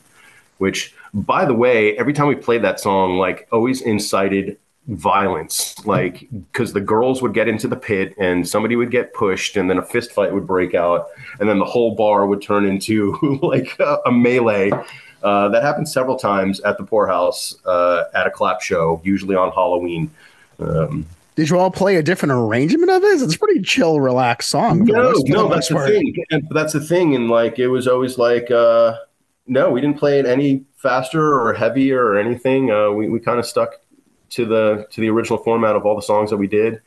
[0.58, 4.58] which, by the way, every time we played that song, like always incited
[4.90, 9.56] violence like because the girls would get into the pit and somebody would get pushed
[9.56, 12.64] and then a fist fight would break out and then the whole bar would turn
[12.64, 14.70] into like a, a melee
[15.22, 19.52] uh, that happened several times at the poorhouse uh, at a clap show usually on
[19.52, 20.10] halloween
[20.58, 23.22] um, did you all play a different arrangement of it?
[23.22, 24.84] It's a pretty chill, relaxed song.
[24.84, 26.14] No, no, that's the thing.
[26.30, 27.14] And that's the thing.
[27.14, 28.98] And like, it was always like, uh,
[29.46, 32.70] no, we didn't play it any faster or heavier or anything.
[32.70, 33.76] Uh, we, we kind of stuck
[34.30, 36.80] to the to the original format of all the songs that we did.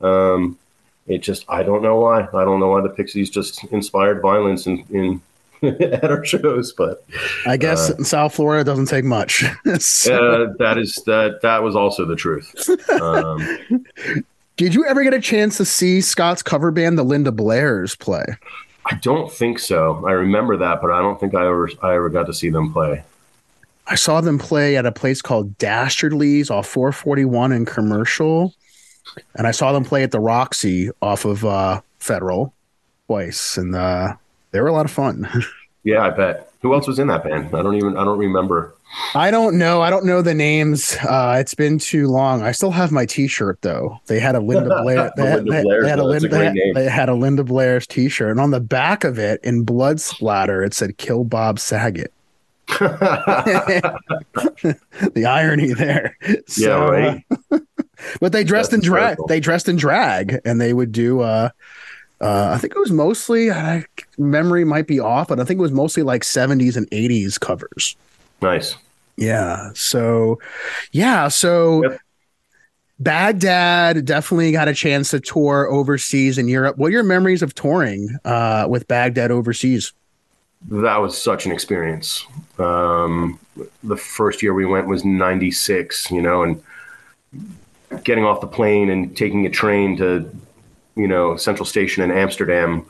[0.00, 0.58] Um,
[1.06, 2.22] it just I don't know why.
[2.22, 5.20] I don't know why the Pixies just inspired violence in, in
[5.62, 7.04] at our shows, but
[7.46, 9.44] I guess uh, South Florida doesn't take much.
[9.78, 10.44] so.
[10.44, 12.68] uh, that is that that was also the truth.
[13.00, 13.84] Um,
[14.56, 18.24] Did you ever get a chance to see Scott's cover band, the Linda Blairs, play?
[18.86, 20.02] I don't think so.
[20.06, 22.72] I remember that, but I don't think I ever I ever got to see them
[22.72, 23.04] play.
[23.88, 28.54] I saw them play at a place called Dastardly's off 441 in Commercial,
[29.36, 32.52] and I saw them play at the Roxy off of uh, Federal
[33.06, 34.14] twice, and uh,
[34.50, 35.28] they were a lot of fun.
[35.84, 36.50] yeah, I bet.
[36.62, 37.54] Who else was in that band?
[37.54, 37.96] I don't even.
[37.96, 38.74] I don't remember.
[39.14, 39.82] I don't know.
[39.82, 40.96] I don't know the names.
[40.96, 42.42] Uh, it's been too long.
[42.42, 44.00] I still have my T-shirt though.
[44.06, 45.12] They had a Linda Blair.
[45.16, 46.28] They, had, Linda they, they had a Linda.
[46.28, 49.62] They had, they had a Linda Blair's T-shirt, and on the back of it, in
[49.62, 52.12] blood splatter, it said "Kill Bob Saget."
[52.76, 53.94] the
[55.26, 56.16] irony there.
[56.46, 57.24] So, yeah, right.
[57.50, 57.58] Uh,
[58.20, 59.18] but they dressed That's in drag.
[59.28, 61.20] They dressed in drag, and they would do.
[61.20, 61.50] Uh,
[62.20, 63.50] uh, I think it was mostly.
[63.50, 63.82] Uh,
[64.18, 67.96] memory might be off, but I think it was mostly like '70s and '80s covers.
[68.42, 68.76] Nice.
[69.16, 69.70] Yeah.
[69.74, 70.38] So,
[70.92, 71.28] yeah.
[71.28, 71.82] So.
[71.82, 72.00] Yep.
[72.98, 76.78] Baghdad definitely got a chance to tour overseas in Europe.
[76.78, 79.92] What are your memories of touring uh, with Baghdad overseas?
[80.68, 82.26] That was such an experience.
[82.58, 83.38] Um,
[83.82, 86.62] the first year we went was 96, you know, and
[88.02, 90.30] getting off the plane and taking a train to,
[90.96, 92.84] you know, Central Station in Amsterdam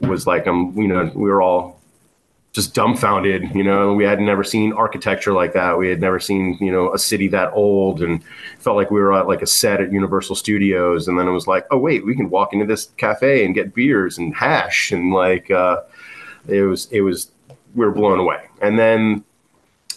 [0.00, 1.80] was like, um, you know, we were all
[2.52, 3.54] just dumbfounded.
[3.54, 5.76] You know, we had never seen architecture like that.
[5.76, 8.22] We had never seen, you know, a city that old and
[8.58, 11.08] felt like we were at like a set at Universal Studios.
[11.08, 13.74] And then it was like, oh, wait, we can walk into this cafe and get
[13.74, 14.92] beers and hash.
[14.92, 15.82] And like, uh,
[16.48, 17.30] it was, it was,
[17.74, 18.44] we were blown away.
[18.60, 19.24] And then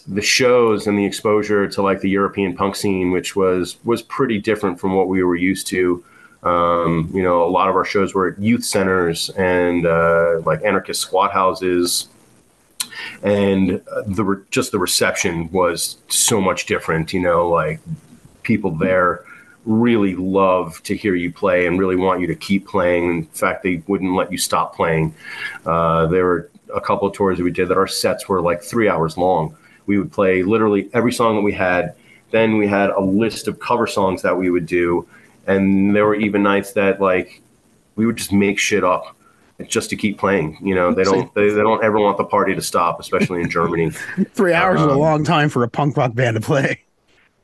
[0.07, 4.39] the shows and the exposure to like the European punk scene, which was, was pretty
[4.39, 6.03] different from what we were used to.
[6.43, 10.63] Um, you know, a lot of our shows were at youth centers and uh, like
[10.63, 12.07] anarchist squat houses
[13.23, 17.13] and the re- just the reception was so much different.
[17.13, 17.79] You know, like
[18.43, 19.23] people there
[19.65, 23.09] really love to hear you play and really want you to keep playing.
[23.09, 25.13] In fact, they wouldn't let you stop playing.
[25.65, 28.63] Uh, there were a couple of tours that we did that our sets were like
[28.63, 29.55] three hours long.
[29.85, 31.95] We would play literally every song that we had.
[32.31, 35.07] Then we had a list of cover songs that we would do,
[35.47, 37.41] and there were even nights that like
[37.95, 39.15] we would just make shit up
[39.67, 40.57] just to keep playing.
[40.61, 43.49] You know, they don't they, they don't ever want the party to stop, especially in
[43.49, 43.89] Germany.
[44.33, 46.83] Three hours um, is a um, long time for a punk rock band to play.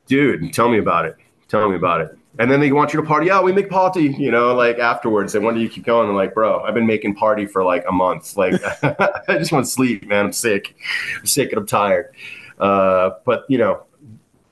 [0.06, 1.16] Dude, tell me about it.
[1.48, 2.18] Tell me about it.
[2.38, 3.26] And then they want you to party.
[3.26, 4.14] Yeah, we make party.
[4.18, 5.34] You know, like afterwards.
[5.34, 6.08] And when do you keep going?
[6.08, 8.36] And like, bro, I've been making party for like a month.
[8.36, 10.26] Like, I just want to sleep, man.
[10.26, 10.76] I'm sick.
[11.18, 12.14] I'm sick and I'm tired.
[12.58, 13.82] Uh, but you know,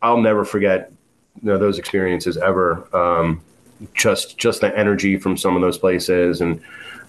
[0.02, 0.90] I'll never forget
[1.42, 2.88] you know, those experiences ever.
[2.96, 3.42] Um,
[3.94, 6.60] just just the energy from some of those places and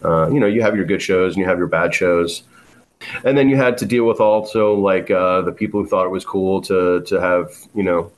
[0.03, 2.43] uh, you know, you have your good shows and you have your bad shows.
[3.23, 6.09] And then you had to deal with also like uh, the people who thought it
[6.09, 8.11] was cool to to have you know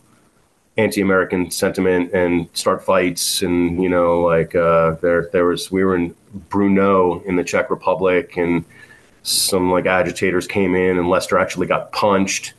[0.79, 5.95] anti-American sentiment and start fights and you know like uh, there there was we were
[5.95, 6.15] in
[6.49, 8.63] Brno in the Czech Republic and
[9.23, 12.53] some like agitators came in and Lester actually got punched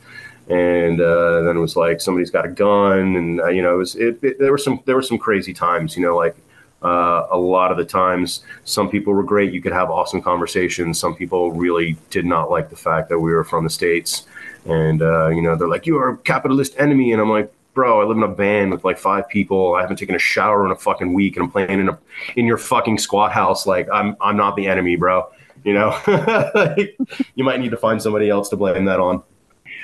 [0.49, 3.77] and uh, then it was like somebody's got a gun and uh, you know it
[3.77, 6.35] was it, it, there were some there were some crazy times you know like
[6.83, 9.53] uh, a lot of the times, some people were great.
[9.53, 10.97] You could have awesome conversations.
[10.97, 14.25] Some people really did not like the fact that we were from the states,
[14.65, 18.01] and uh, you know they're like, "You are a capitalist enemy," and I'm like, "Bro,
[18.01, 19.75] I live in a van with like five people.
[19.75, 21.99] I haven't taken a shower in a fucking week, and I'm playing in a
[22.35, 23.65] in your fucking squat house.
[23.65, 25.29] Like, I'm I'm not the enemy, bro.
[25.63, 25.97] You know,
[26.55, 26.97] like,
[27.35, 29.23] you might need to find somebody else to blame that on."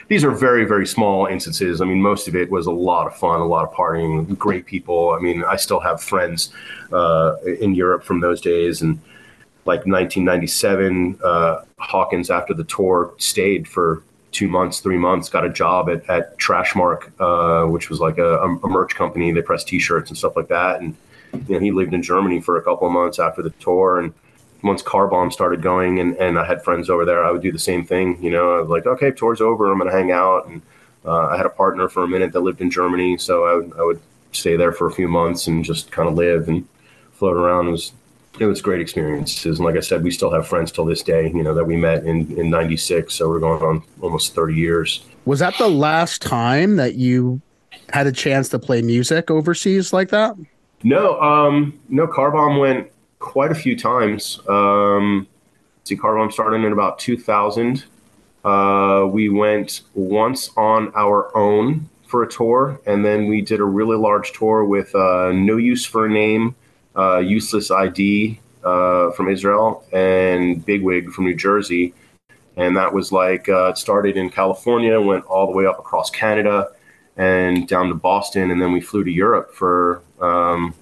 [0.09, 1.81] these are very very small instances.
[1.81, 4.65] I mean, most of it was a lot of fun, a lot of partying, great
[4.65, 5.11] people.
[5.11, 6.53] I mean, I still have friends
[6.91, 8.99] uh, in Europe from those days, and
[9.65, 14.03] like 1997, uh, Hawkins after the tour stayed for
[14.37, 18.37] two months, three months, got a job at, at Trashmark, uh, which was like a,
[18.37, 19.31] a, merch company.
[19.31, 20.95] They press T-shirts and stuff like that, and
[21.47, 24.13] you know he lived in Germany for a couple of months after the tour, and
[24.61, 27.51] once Car Bomb started going and, and I had friends over there, I would do
[27.51, 28.21] the same thing.
[28.23, 30.47] You know, I was like, okay, tour's over, I'm to hang out.
[30.47, 30.61] And
[31.05, 33.73] uh, I had a partner for a minute that lived in Germany, so I would,
[33.79, 36.67] I would stay there for a few months and just kind of live and
[37.13, 37.67] float around.
[37.67, 37.91] It was
[38.39, 39.57] it was great experiences.
[39.57, 41.75] And like I said, we still have friends till this day, you know, that we
[41.75, 43.13] met in, in 96.
[43.13, 45.03] So we're going on almost 30 years.
[45.25, 47.41] Was that the last time that you
[47.89, 50.35] had a chance to play music overseas like that?
[50.83, 54.39] No, um, no, Car Bomb went quite a few times.
[54.47, 55.27] Um,
[55.83, 57.85] see, Car Bomb started in about 2000.
[58.45, 63.65] Uh, we went once on our own for a tour, and then we did a
[63.65, 66.55] really large tour with uh, No Use for a Name,
[66.97, 71.93] uh, Useless ID uh, from Israel, and Bigwig from New Jersey.
[72.55, 76.09] And that was like, uh, it started in California, went all the way up across
[76.09, 76.69] Canada
[77.15, 80.73] and down to Boston, and then we flew to Europe for um,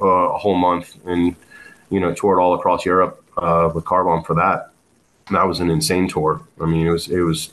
[0.00, 0.96] a whole month.
[1.04, 1.36] And
[1.90, 4.70] you know, toured all across Europe uh, with Car Bomb for that.
[5.28, 6.40] And that was an insane tour.
[6.60, 7.50] I mean, it was it was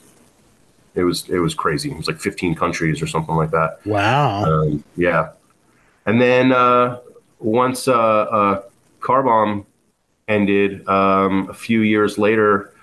[0.95, 1.91] it was it was crazy.
[1.91, 3.79] It was like 15 countries or something like that.
[3.85, 4.43] Wow.
[4.45, 5.31] Um, yeah.
[6.05, 6.99] And then uh,
[7.43, 8.61] once uh, uh,
[8.99, 9.65] Car Bomb
[10.27, 12.73] ended, um, a few years later,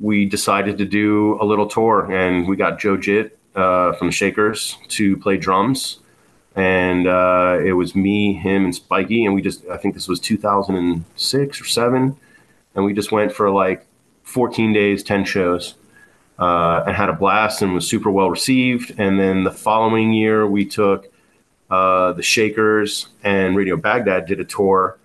[0.00, 4.76] we decided to do a little tour, and we got Joe Jit uh, from Shakers
[4.88, 5.98] to play drums
[6.56, 10.20] and uh, it was me, him, and Spiky, and we just I think this was
[10.20, 12.16] 2006 or seven,
[12.74, 13.86] and we just went for like
[14.22, 15.74] 14 days, 10 shows,
[16.38, 18.94] uh, and had a blast and was super well received.
[18.98, 21.12] And then the following year, we took
[21.74, 24.96] uh, the Shakers and Radio Baghdad did a tour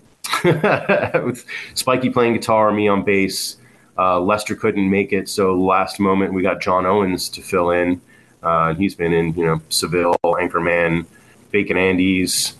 [0.44, 3.56] with Spiky playing guitar, me on bass.
[3.96, 8.00] Uh, Lester couldn't make it, so last moment we got John Owens to fill in.
[8.42, 11.06] Uh, he's been in, you know, Seville, Anchorman,
[11.50, 12.54] Bacon Andes.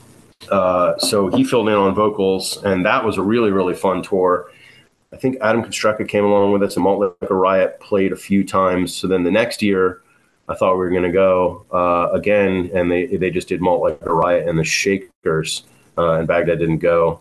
[0.51, 4.51] Uh, so he filled in on vocals, and that was a really, really fun tour.
[5.13, 8.45] I think Adam Constructa came along with us, and Malt Liquor Riot played a few
[8.45, 8.95] times.
[8.95, 10.01] So then the next year,
[10.49, 13.83] I thought we were going to go uh, again, and they they just did Malt
[13.83, 15.65] Liquor Riot and the Shakers,
[15.97, 17.21] uh, and Baghdad didn't go.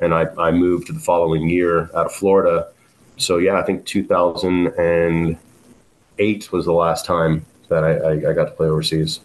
[0.00, 2.68] And I, I moved to the following year out of Florida
[3.18, 8.52] so yeah, I think 2008 was the last time that I, I, I got to
[8.52, 9.20] play overseas.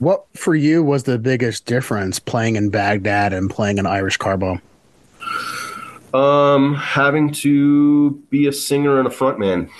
[0.00, 4.36] What for you was the biggest difference playing in Baghdad and playing in Irish Car
[4.36, 4.60] Bomb?
[6.12, 9.70] Um, having to be a singer and a frontman.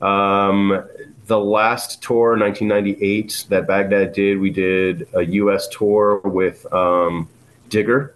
[0.00, 0.84] Um,
[1.26, 5.68] the last tour, 1998, that Baghdad did, we did a U.S.
[5.68, 7.28] tour with um,
[7.68, 8.14] Digger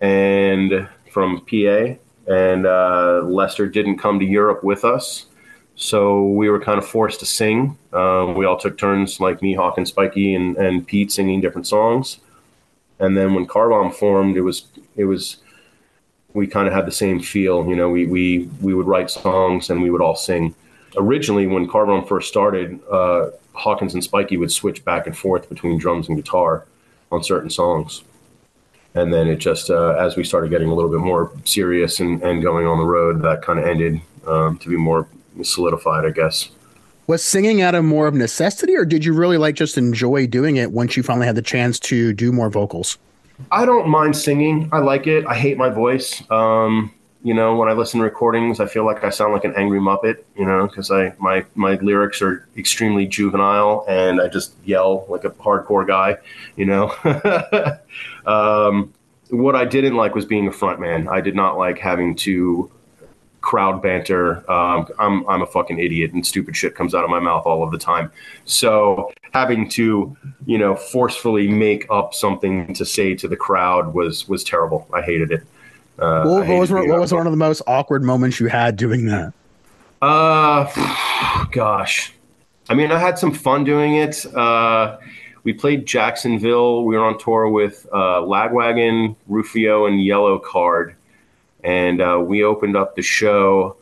[0.00, 5.26] and from PA, and uh, Lester didn't come to Europe with us.
[5.74, 7.76] So we were kind of forced to sing.
[7.92, 11.66] Um, we all took turns, like me, Hawk, and Spiky, and, and Pete, singing different
[11.66, 12.18] songs.
[12.98, 14.66] And then when Car Bomb formed, it was
[14.96, 15.36] it was
[16.32, 17.66] we kind of had the same feel.
[17.68, 20.54] You know, we we we would write songs and we would all sing.
[20.96, 25.48] Originally, when Car Bomb first started, uh, Hawkins and Spiky would switch back and forth
[25.48, 26.66] between drums and guitar
[27.12, 28.02] on certain songs.
[28.94, 32.22] And then it just, uh, as we started getting a little bit more serious and,
[32.22, 35.06] and going on the road, that kind of ended um, to be more
[35.42, 36.50] solidified, I guess.
[37.06, 40.56] Was singing out of more of necessity, or did you really like just enjoy doing
[40.56, 42.98] it once you finally had the chance to do more vocals?
[43.52, 44.68] I don't mind singing.
[44.72, 45.26] I like it.
[45.26, 46.22] I hate my voice.
[46.30, 46.92] Um,
[47.26, 49.80] you know, when I listen to recordings, I feel like I sound like an angry
[49.80, 50.22] muppet.
[50.36, 55.24] You know, because I my my lyrics are extremely juvenile, and I just yell like
[55.24, 56.18] a hardcore guy.
[56.54, 57.80] You know.
[58.26, 58.94] um,
[59.30, 61.08] what I didn't like was being a front man.
[61.08, 62.70] I did not like having to
[63.40, 64.48] crowd banter.
[64.48, 67.64] Um, I'm I'm a fucking idiot, and stupid shit comes out of my mouth all
[67.64, 68.12] of the time.
[68.44, 70.16] So having to,
[70.46, 74.86] you know, forcefully make up something to say to the crowd was was terrible.
[74.94, 75.42] I hated it.
[75.98, 79.06] Uh, what, what was what was one of the most awkward moments you had doing
[79.06, 79.32] that?
[80.02, 82.12] Uh, gosh,
[82.68, 84.26] I mean, I had some fun doing it.
[84.34, 84.98] Uh,
[85.44, 86.84] we played Jacksonville.
[86.84, 90.96] We were on tour with uh, Lagwagon, Rufio, and Yellow Card,
[91.64, 93.76] and uh, we opened up the show,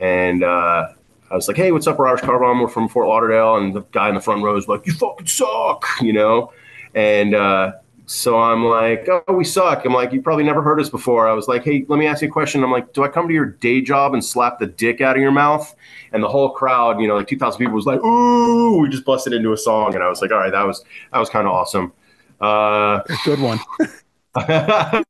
[0.00, 0.88] and uh,
[1.30, 2.60] I was like, "Hey, what's up, Irish Car Bomb?
[2.60, 5.26] We're from Fort Lauderdale." And the guy in the front row was like, "You fucking
[5.26, 6.52] suck," you know,
[6.94, 7.72] and uh,
[8.06, 11.32] so I'm like, "Oh, we suck." I'm like, "You probably never heard us before." I
[11.32, 13.34] was like, "Hey, let me ask you a question." I'm like, "Do I come to
[13.34, 15.74] your day job and slap the dick out of your mouth?"
[16.12, 19.32] And the whole crowd, you know, like 2,000 people, was like, "Ooh!" We just busted
[19.32, 21.52] into a song, and I was like, "All right, that was that was kind of
[21.52, 21.92] awesome."
[22.40, 23.58] Uh, Good one.
[24.36, 25.00] uh,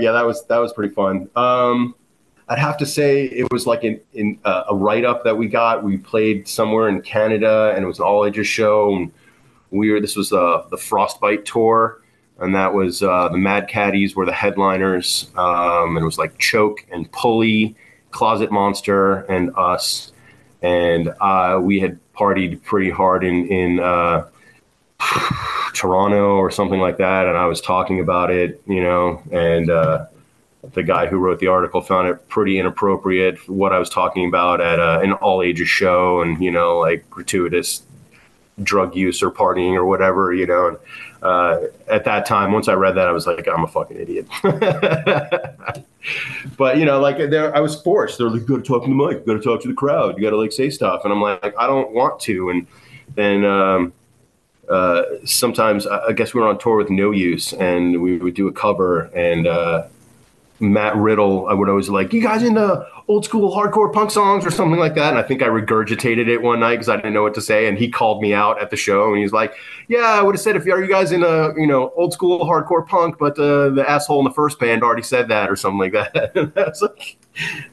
[0.00, 1.28] yeah, that was that was pretty fun.
[1.34, 1.94] Um,
[2.48, 5.48] I'd have to say it was like in, in uh, a write up that we
[5.48, 5.82] got.
[5.82, 8.94] We played somewhere in Canada, and it was an all ages show.
[8.94, 9.12] And
[9.70, 12.00] we were this was uh, the Frostbite tour,
[12.38, 16.38] and that was uh, the Mad Caddies were the headliners, um, and it was like
[16.38, 17.76] Choke and Pulley,
[18.10, 20.12] Closet Monster, and us.
[20.62, 24.26] And uh, we had partied pretty hard in in uh,
[25.74, 30.06] Toronto or something like that, and I was talking about it, you know, and uh,
[30.72, 34.60] the guy who wrote the article found it pretty inappropriate what I was talking about
[34.60, 37.82] at uh, an all ages show, and you know, like gratuitous
[38.62, 40.68] drug use or partying or whatever, you know.
[40.68, 40.78] And,
[41.22, 44.26] uh, at that time, once I read that, I was like, I'm a fucking idiot.
[46.56, 48.18] but you know, like I was forced.
[48.18, 49.26] They're like, "Got to talk to the mic.
[49.26, 50.16] Got to talk to the crowd.
[50.16, 52.50] You got to like say stuff." And I'm like, I don't want to.
[52.50, 52.66] And
[53.14, 53.92] then um,
[54.68, 58.48] uh, sometimes I guess we were on tour with No Use and we would do
[58.48, 59.84] a cover and uh,
[60.60, 64.50] Matt Riddle I would always like you guys into old school hardcore punk songs or
[64.50, 67.22] something like that and I think I regurgitated it one night because I didn't know
[67.22, 69.54] what to say and he called me out at the show and he's like
[69.88, 72.86] yeah I would have said if are you guys into you know old school hardcore
[72.86, 75.92] punk but uh, the asshole in the first band already said that or something like
[75.92, 77.16] that like,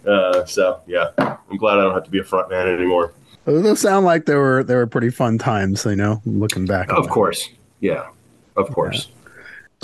[0.07, 1.09] uh, so yeah
[1.49, 3.13] I'm glad I don't have to be a front man anymore.
[3.45, 6.91] Those sound like they were they were pretty fun times, you know, looking back.
[6.91, 7.49] Of course.
[7.79, 8.09] Yeah.
[8.55, 9.07] Of course.
[9.07, 9.14] Yeah.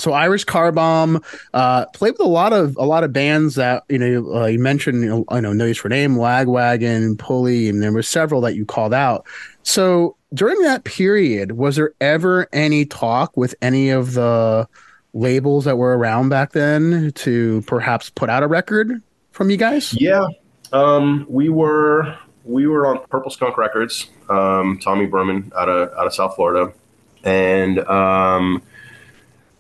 [0.01, 1.23] So Irish Car Bomb
[1.53, 4.59] uh, played with a lot of a lot of bands that you know uh, you
[4.59, 8.41] mentioned you know, I know No Use for Name, Lagwagon, Pulley, and there were several
[8.41, 9.25] that you called out.
[9.63, 14.67] So during that period, was there ever any talk with any of the
[15.13, 19.93] labels that were around back then to perhaps put out a record from you guys?
[19.93, 20.25] Yeah,
[20.73, 26.07] um, we were we were on Purple Skunk Records, um, Tommy Berman out of out
[26.07, 26.73] of South Florida,
[27.23, 28.63] and um,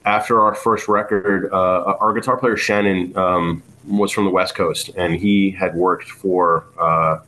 [0.05, 4.89] after our first record, uh, our guitar player Shannon um, was from the West Coast,
[4.97, 7.19] and he had worked for uh,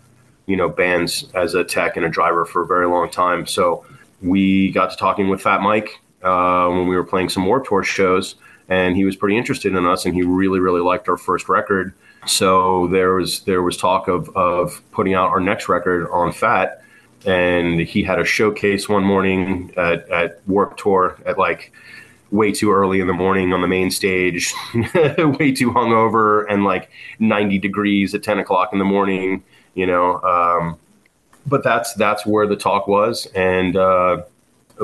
[0.46, 3.46] you know bands as a tech and a driver for a very long time.
[3.46, 3.86] So
[4.22, 7.84] we got to talking with Fat Mike uh, when we were playing some Warped Tour
[7.84, 8.36] shows,
[8.70, 11.94] and he was pretty interested in us, and he really really liked our first record
[12.26, 16.82] so there was there was talk of of putting out our next record on Fat,
[17.26, 21.74] and he had a showcase one morning at, at Warped Tour at like
[22.34, 26.90] way too early in the morning on the main stage, way too hungover, and like
[27.20, 29.44] 90 degrees at 10 o'clock in the morning.
[29.76, 30.78] You know, um,
[31.46, 34.24] but that's that's where the talk was, and uh,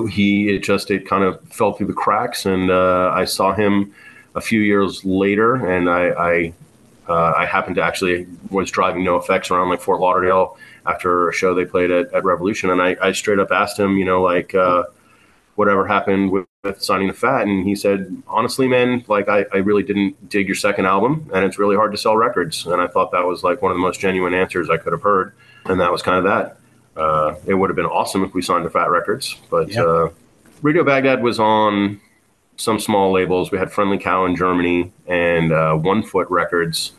[0.10, 3.93] he it just it kind of fell through the cracks, and uh, I saw him
[4.36, 6.54] a few years later, and I I,
[7.08, 11.54] uh, I happened to actually was driving NOFX around like Fort Lauderdale after a show
[11.54, 14.56] they played at, at Revolution, and I, I straight up asked him, you know, like
[14.56, 14.84] uh,
[15.56, 19.57] whatever happened with, with, signing the Fat, and he said, honestly, man, like I, I
[19.57, 22.88] really didn't dig your second album, and it's really hard to sell records, and I
[22.88, 25.34] thought that was like one of the most genuine answers I could have heard,
[25.66, 27.01] and that was kind of that.
[27.01, 29.86] Uh, it would have been awesome if we signed to Fat Records, but yep.
[29.86, 30.10] uh,
[30.62, 32.01] Radio Baghdad was on
[32.57, 33.51] some small labels.
[33.51, 36.91] We had Friendly Cow in Germany and uh, One Foot Records,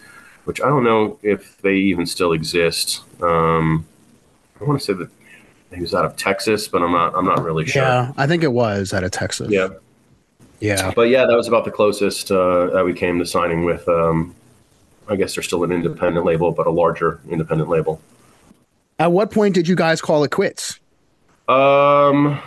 [0.45, 3.03] which I don't know if they even still exist.
[3.23, 3.87] Um,
[4.59, 5.11] I want to say that
[5.75, 7.15] he was out of Texas, but I'm not.
[7.15, 7.83] I'm not really sure.
[7.83, 9.51] Yeah, I think it was out of Texas.
[9.51, 9.69] Yeah,
[10.61, 10.93] yeah.
[10.95, 13.89] But yeah, that was about the closest uh, that we came to signing with.
[13.89, 14.35] Um,
[15.09, 18.01] I guess they're still an independent label, but a larger independent label.
[18.99, 20.79] At what point did you guys call it quits?
[21.49, 22.41] Um,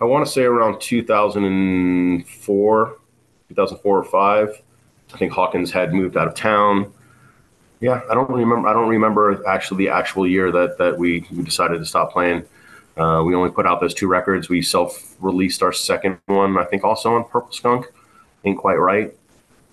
[0.00, 2.98] I want to say around 2004,
[3.48, 4.62] 2004 or five.
[5.12, 6.92] I think Hawkins had moved out of town.
[7.80, 8.68] Yeah, I don't remember.
[8.68, 12.44] I don't remember actually the actual year that that we, we decided to stop playing.
[12.96, 14.48] Uh, we only put out those two records.
[14.48, 17.86] We self-released our second one, I think, also on Purple Skunk.
[18.44, 19.14] Ain't quite right.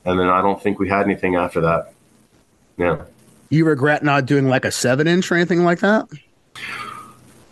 [0.05, 1.93] And then I don't think we had anything after that.
[2.77, 3.03] Yeah.
[3.49, 6.07] You regret not doing like a seven inch or anything like that?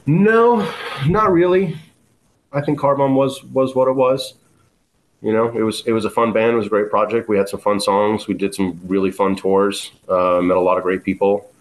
[0.06, 0.68] No,
[1.08, 1.78] not really.
[2.52, 4.34] I think Car Bomb was was what it was.
[5.22, 6.54] You know, it was it was a fun band.
[6.54, 7.30] It was a great project.
[7.30, 8.28] We had some fun songs.
[8.28, 9.92] We did some really fun tours.
[10.08, 11.52] Uh, met a lot of great people.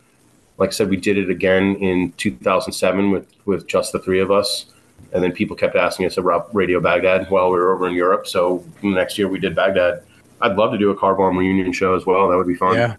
[0.58, 4.30] Like I said, we did it again in 2007 with with just the three of
[4.30, 4.66] us.
[5.12, 8.26] And then people kept asking us about Radio Baghdad while we were over in Europe.
[8.26, 10.02] So next year we did Baghdad.
[10.40, 12.28] I'd love to do a Car Bomb reunion show as well.
[12.28, 12.74] That would be fun.
[12.74, 12.96] Yeah.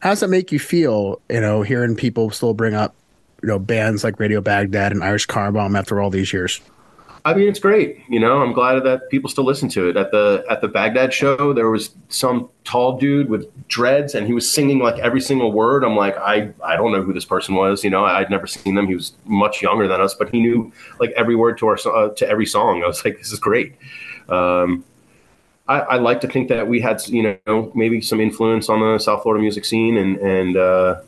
[0.00, 2.94] How does that make you feel, you know, hearing people still bring up,
[3.40, 6.60] you know, bands like Radio Baghdad and Irish Car Bomb after all these years?
[7.24, 8.00] I mean, it's great.
[8.08, 9.96] You know, I'm glad that people still listen to it.
[9.96, 14.32] At the at the Baghdad show, there was some tall dude with dreads, and he
[14.32, 15.84] was singing like every single word.
[15.84, 17.84] I'm like, I I don't know who this person was.
[17.84, 18.88] You know, I'd never seen them.
[18.88, 22.08] He was much younger than us, but he knew like every word to our uh,
[22.08, 22.82] to every song.
[22.82, 23.76] I was like, this is great.
[24.28, 24.84] Um,
[25.68, 28.98] I, I, like to think that we had, you know, maybe some influence on the
[28.98, 31.00] South Florida music scene, and and uh,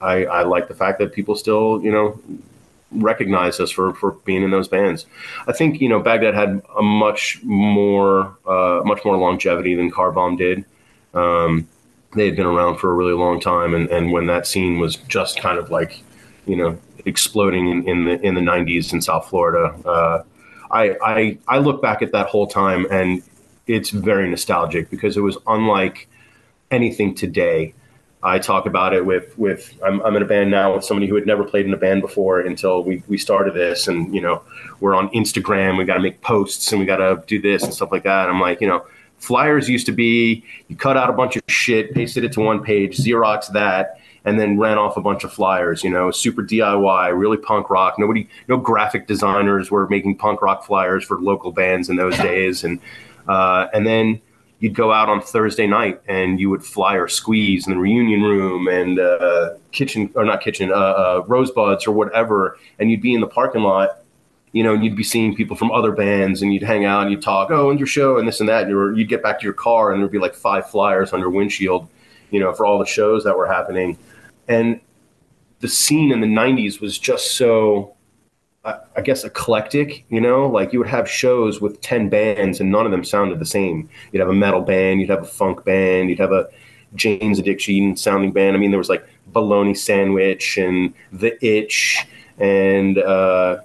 [0.00, 2.20] I, I like the fact that people still, you know,
[2.90, 5.06] recognize us for for being in those bands.
[5.46, 10.12] I think you know Baghdad had a much more uh, much more longevity than Car
[10.12, 10.64] Bomb did.
[11.14, 11.68] Um,
[12.14, 14.96] they had been around for a really long time, and, and when that scene was
[14.96, 16.02] just kind of like,
[16.46, 19.74] you know, exploding in, in the in the '90s in South Florida.
[19.84, 20.22] Uh,
[20.70, 23.22] I, I I look back at that whole time and
[23.66, 26.08] it's very nostalgic because it was unlike
[26.70, 27.74] anything today.
[28.28, 31.14] I talk about it with with I'm, I'm in a band now with somebody who
[31.14, 34.42] had never played in a band before until we we started this, and you know
[34.80, 35.78] we're on Instagram.
[35.78, 38.28] We got to make posts and we got to do this and stuff like that.
[38.28, 38.84] And I'm like, you know,
[39.18, 42.62] flyers used to be you cut out a bunch of shit, pasted it to one
[42.62, 45.82] page, Xerox that, and then ran off a bunch of flyers.
[45.82, 47.98] You know, super DIY, really punk rock.
[47.98, 52.62] Nobody, no graphic designers were making punk rock flyers for local bands in those days,
[52.62, 52.78] and
[53.26, 54.20] uh, and then
[54.60, 58.22] you'd go out on Thursday night and you would fly or squeeze in the reunion
[58.22, 63.14] room and uh, kitchen or not kitchen, uh, uh, rosebuds or whatever, and you'd be
[63.14, 64.02] in the parking lot.
[64.52, 67.10] You know, and you'd be seeing people from other bands, and you'd hang out and
[67.10, 68.66] you'd talk, oh, and your show, and this and that.
[68.66, 71.28] And you'd get back to your car, and there'd be like five flyers on your
[71.28, 71.86] windshield,
[72.30, 73.98] you know, for all the shows that were happening
[74.48, 74.80] and
[75.60, 77.94] the scene in the 90s was just so
[78.96, 82.86] I guess eclectic, you know, like you would have shows with 10 bands and none
[82.86, 83.88] of them sounded the same.
[84.12, 86.48] You'd have a metal band, you'd have a funk band, you'd have a
[86.94, 88.56] Jane's Addiction sounding band.
[88.56, 92.06] I mean, there was like Bologna Sandwich and The Itch
[92.38, 93.58] and, uh,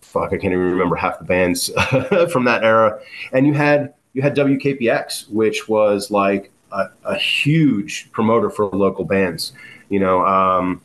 [0.00, 1.68] fuck, I can't even remember half the bands
[2.32, 3.00] from that era.
[3.32, 9.04] And you had, you had WKPX, which was like a, a huge promoter for local
[9.04, 9.52] bands
[9.88, 10.80] you know, um,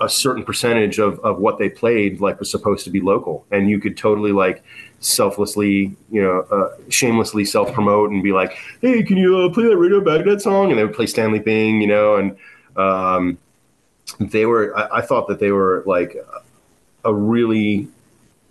[0.00, 3.46] a certain percentage of, of what they played like was supposed to be local.
[3.50, 4.62] And you could totally like
[5.00, 9.64] selflessly you know uh, shamelessly self promote and be like hey can you uh, play
[9.64, 10.70] that radio baghdad song?
[10.70, 12.36] And they would play stanley bing you know and
[12.76, 13.38] um,
[14.18, 16.16] they were I, I, thought that they were like
[17.04, 17.88] a really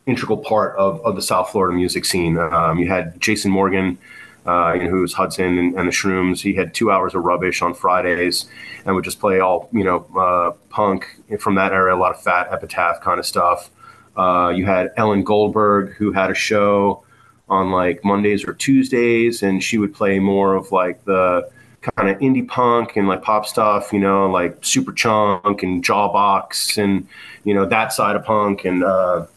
[0.07, 2.38] integral part of, of the south florida music scene.
[2.38, 3.97] Um, you had jason morgan
[4.46, 6.41] uh, you know, who was Hudson and, and, the Shrooms.
[6.41, 8.46] He had two hours of rubbish on Fridays
[8.86, 11.08] and would just play all, you know, uh, punk
[11.39, 13.72] from that era, a lot of fat epitaph kind of stuff.
[14.16, 17.04] Uh, you had Ellen Goldberg, who had a show
[17.50, 21.50] on like Mondays or Tuesdays, and she would play more of like the
[21.82, 27.08] kind of indie punk and like pop stuff, you know, like Superchunk and Jawbox and
[27.43, 28.66] you know that side of punk.
[28.66, 29.28] And uh,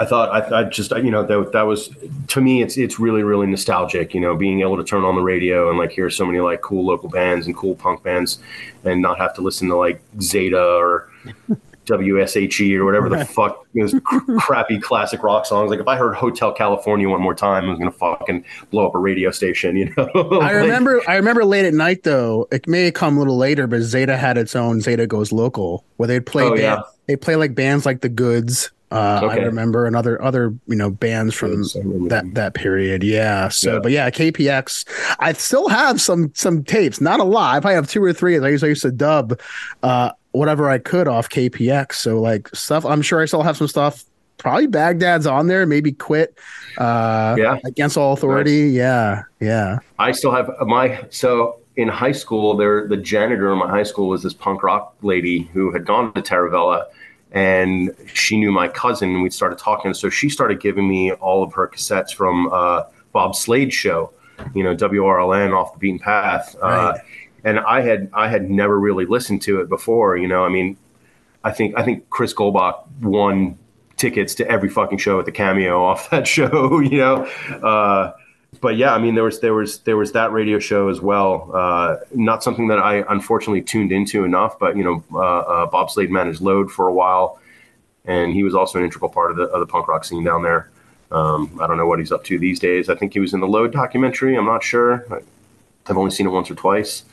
[0.00, 1.90] I thought I, I just you know that that was
[2.28, 5.20] to me it's it's really really nostalgic, you know, being able to turn on the
[5.20, 8.38] radio and like hear so many like cool local bands and cool punk bands,
[8.82, 11.10] and not have to listen to like Zeta or
[11.84, 13.94] WSHE or whatever the fuck those
[14.38, 15.70] crappy classic rock songs.
[15.70, 18.94] Like if I heard Hotel California one more time, I was gonna fucking blow up
[18.94, 19.76] a radio station.
[19.76, 20.08] You know.
[20.40, 21.02] I remember.
[21.08, 22.48] I remember late at night though.
[22.50, 26.06] It may come a little later, but Zeta had its own Zeta Goes Local, where
[26.06, 26.44] they'd play.
[26.44, 26.80] Oh, band, yeah.
[27.06, 28.70] They play like bands like the Goods.
[28.90, 29.42] Uh, okay.
[29.42, 31.62] I remember and other other you know bands from
[32.08, 33.02] that that period.
[33.04, 33.48] Yeah.
[33.48, 33.78] So, yeah.
[33.80, 35.16] but yeah, KPX.
[35.20, 37.54] I still have some some tapes, not a lot.
[37.54, 38.38] I probably have two or three.
[38.38, 39.38] I used, I used to dub.
[39.82, 41.94] Uh, whatever I could off KPX.
[41.94, 44.04] So like stuff, I'm sure I still have some stuff.
[44.38, 45.66] Probably Baghdad's on there.
[45.66, 46.38] Maybe quit.
[46.78, 47.58] Uh, yeah.
[47.64, 48.66] Against all authority.
[48.66, 48.74] Nice.
[48.74, 49.22] Yeah.
[49.40, 49.78] Yeah.
[49.98, 52.56] I still have my so in high school.
[52.56, 56.12] There, the janitor in my high school was this punk rock lady who had gone
[56.14, 56.86] to Taravella,
[57.32, 59.10] and she knew my cousin.
[59.10, 62.84] and We started talking, so she started giving me all of her cassettes from uh,
[63.12, 64.12] Bob Slade show.
[64.54, 66.56] You know, WLRN off the beaten path.
[66.62, 66.94] Uh, right.
[66.94, 66.98] Uh,
[67.44, 70.16] and I had I had never really listened to it before.
[70.16, 70.76] You know, I mean,
[71.44, 73.58] I think I think Chris Golbach won
[73.96, 76.80] tickets to every fucking show at the Cameo off that show.
[76.80, 77.24] You know,
[77.62, 78.12] uh,
[78.60, 81.50] but yeah, I mean, there was there was there was that radio show as well.
[81.54, 85.90] Uh, not something that I unfortunately tuned into enough, but you know, uh, uh Bob
[85.90, 87.38] Slade managed Load for a while,
[88.04, 90.42] and he was also an integral part of the of the punk rock scene down
[90.42, 90.68] there.
[91.12, 92.88] Um, I don't know what he's up to these days.
[92.88, 94.36] I think he was in the Load documentary.
[94.36, 95.06] I'm not sure.
[95.86, 97.04] I've only seen it once or twice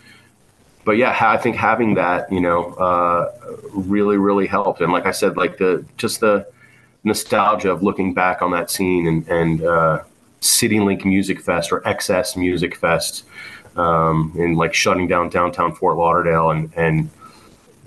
[0.87, 3.29] but yeah, I think having that, you know, uh,
[3.73, 4.79] really, really helped.
[4.79, 6.47] And like I said, like the just the
[7.03, 9.61] nostalgia of looking back on that scene and and
[10.41, 13.25] uh, City Link Music Fest or XS Music Fest,
[13.75, 17.09] um, and like shutting down downtown Fort Lauderdale and and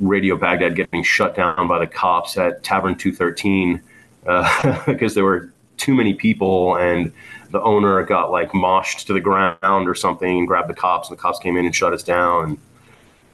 [0.01, 3.83] Radio Baghdad getting shut down by the cops at Tavern 213
[4.27, 7.13] uh, because there were too many people and
[7.51, 11.19] the owner got like moshed to the ground or something and grabbed the cops and
[11.19, 12.45] the cops came in and shut us down.
[12.45, 12.59] And,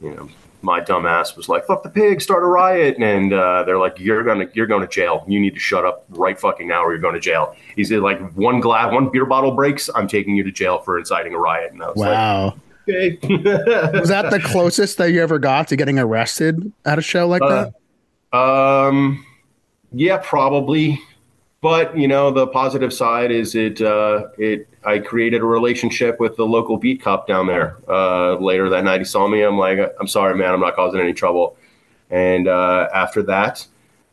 [0.03, 0.29] you know,
[0.63, 3.99] my dumb ass was like, "Fuck the pig, start a riot," and uh, they're like,
[3.99, 5.25] "You're gonna, you're going to jail.
[5.29, 8.01] You need to shut up right fucking now, or you're going to jail." He said,
[8.01, 11.39] "Like one glass, one beer bottle breaks, I'm taking you to jail for inciting a
[11.39, 12.45] riot." And I was wow.
[12.47, 12.55] Like,
[12.89, 13.19] Okay.
[13.99, 17.43] was that the closest that you ever got to getting arrested at a show like
[17.43, 17.71] uh,
[18.33, 18.39] that?
[18.39, 19.25] Um,
[19.93, 21.01] yeah, probably
[21.67, 26.37] but you know the positive side is it uh, it I created a relationship with
[26.37, 27.79] the local beat cop down there.
[27.89, 29.43] Uh, later that night, he saw me.
[29.43, 31.57] I'm like, I'm sorry, man, I'm not causing any trouble.
[32.09, 33.67] And uh, after that,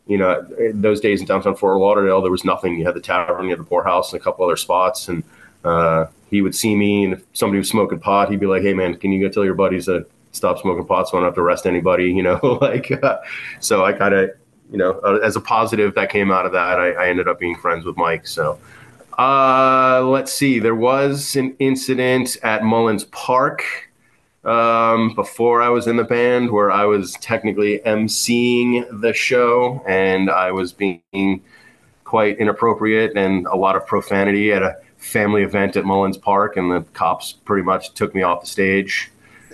[0.08, 0.43] you know,
[0.74, 2.80] those days in downtown Fort Lauderdale, there was nothing.
[2.80, 5.08] You had the tavern, you had the poorhouse, and a couple other spots.
[5.08, 5.24] And
[5.64, 8.74] uh, he would see me, and if somebody was smoking pot, he'd be like, "Hey,
[8.74, 11.36] man, can you go tell your buddies to stop smoking pot, so I don't have
[11.36, 12.91] to arrest anybody?" You know, like.
[12.91, 13.20] Uh,
[13.60, 14.32] so I kind of
[14.74, 17.40] you know, uh, as a positive that came out of that, I, I ended up
[17.40, 18.26] being friends with Mike.
[18.26, 18.58] So,
[19.20, 20.58] uh, let's see.
[20.58, 23.64] There was an incident at Mullins Park
[24.44, 30.32] um, before I was in the band where I was technically emceeing the show and
[30.32, 31.44] I was being
[32.04, 36.72] quite inappropriate and a lot of profanity at a family event at Mullins Park, and
[36.72, 39.12] the cops pretty much took me off the stage.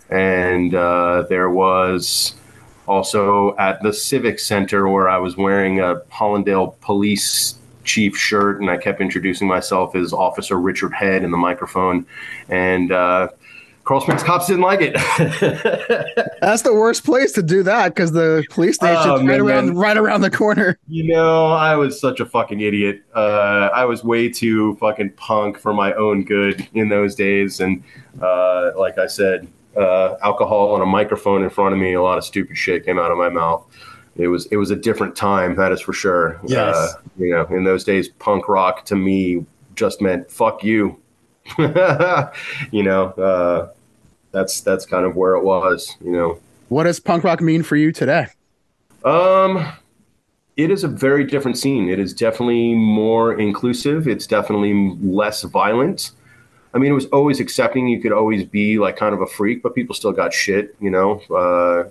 [0.09, 2.35] And uh, there was
[2.89, 8.69] also at the Civic Center where I was wearing a Hallandale police chief shirt and
[8.69, 12.05] I kept introducing myself as Officer Richard Head in the microphone.
[12.49, 13.29] And uh,
[13.83, 14.93] Coral Springs cops didn't like it.
[16.41, 19.75] That's the worst place to do that because the police station's oh, right around man.
[19.77, 20.77] right around the corner.
[20.87, 23.01] You know, I was such a fucking idiot.
[23.15, 27.83] Uh, I was way too fucking punk for my own good in those days, and
[28.21, 29.47] uh, like I said,
[29.79, 32.99] uh, alcohol and a microphone in front of me, a lot of stupid shit came
[32.99, 33.65] out of my mouth.
[34.15, 36.39] It was it was a different time, that is for sure.
[36.45, 36.75] Yes.
[36.75, 39.45] Uh, you know, in those days, punk rock to me
[39.75, 40.99] just meant fuck you.
[41.57, 43.71] you know, uh,
[44.31, 45.95] that's that's kind of where it was.
[46.01, 48.27] You know, what does punk rock mean for you today?
[49.05, 49.65] Um,
[50.57, 51.87] it is a very different scene.
[51.87, 54.07] It is definitely more inclusive.
[54.07, 56.11] It's definitely less violent.
[56.73, 57.87] I mean, it was always accepting.
[57.87, 60.75] You could always be like kind of a freak, but people still got shit.
[60.79, 61.89] You know, uh,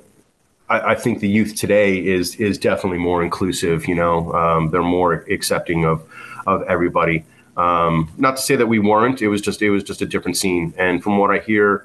[0.73, 3.89] I, I, think the youth today is is definitely more inclusive.
[3.89, 6.03] You know, um, they're more accepting of
[6.47, 7.25] of everybody.
[7.57, 9.21] Um, not to say that we weren't.
[9.21, 10.73] It was just it was just a different scene.
[10.79, 11.85] And from what I hear,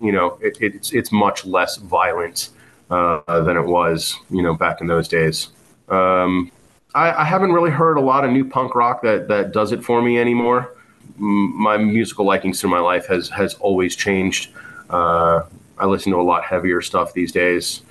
[0.00, 2.48] you know, it, it's it's much less violent
[2.90, 4.16] uh, than it was.
[4.30, 5.48] You know, back in those days.
[5.90, 6.50] Um,
[6.94, 9.84] I, I haven't really heard a lot of new punk rock that that does it
[9.84, 10.72] for me anymore.
[11.20, 14.50] M- my musical likings through my life has has always changed.
[14.88, 15.42] Uh,
[15.78, 17.82] I listen to a lot heavier stuff these days.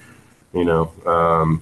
[0.54, 1.62] You know, um,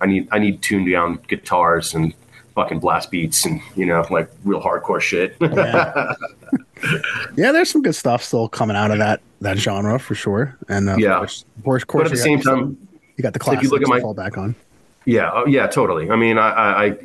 [0.00, 2.12] I need I need tuned down guitars and
[2.54, 5.36] fucking blast beats and you know like real hardcore shit.
[5.40, 6.14] Yeah.
[7.36, 10.56] yeah, there's some good stuff still coming out of that that genre for sure.
[10.68, 11.14] And uh, Yeah.
[11.14, 11.44] of course,
[11.82, 13.70] of course, but at the you same got- time, you got the if classics you
[13.70, 14.54] look at to my- fall back on.
[15.08, 16.10] Yeah, oh, yeah, totally.
[16.10, 16.96] I mean, I, I, I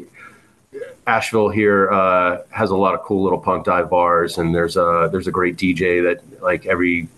[1.11, 5.09] Asheville here uh, has a lot of cool little punk dive bars, and there's a
[5.11, 7.09] there's a great DJ that like every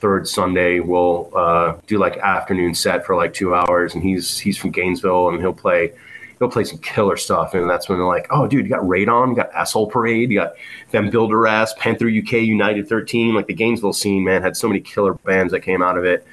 [0.00, 4.58] third Sunday will uh, do like afternoon set for like two hours, and he's he's
[4.58, 5.92] from Gainesville, and he'll play
[6.40, 9.30] he'll play some killer stuff, and that's when they're like, oh, dude, you got Radon,
[9.30, 10.54] you got Asshole Parade, you got
[10.90, 14.80] Them Builder Ass, Panther UK, United 13, like the Gainesville scene, man, had so many
[14.80, 16.26] killer bands that came out of it.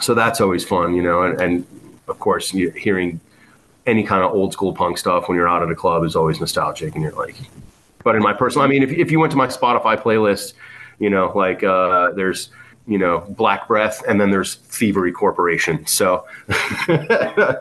[0.00, 1.66] So that's always fun, you know, and, and
[2.06, 3.20] of course, hearing
[3.88, 6.38] any kind of old school punk stuff when you're out at a club is always
[6.40, 7.36] nostalgic and you're like
[8.04, 10.52] but in my personal i mean if, if you went to my spotify playlist
[10.98, 12.50] you know like uh there's
[12.86, 16.24] you know black breath and then there's thievery corporation so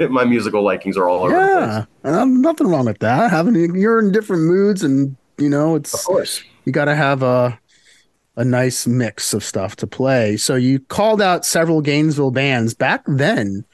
[0.10, 3.30] my musical likings are all over the place Yeah, nothing wrong with that.
[3.30, 7.24] Having you're in different moods, and you know it's of course you got to have
[7.24, 7.60] a
[8.38, 10.38] a nice mix of stuff to play.
[10.38, 13.66] So you called out several Gainesville bands back then.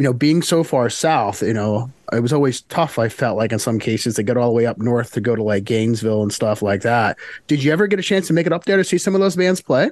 [0.00, 2.98] You know, being so far south, you know, it was always tough.
[2.98, 5.36] I felt like in some cases to get all the way up north to go
[5.36, 7.18] to like Gainesville and stuff like that.
[7.46, 9.20] Did you ever get a chance to make it up there to see some of
[9.20, 9.90] those bands play?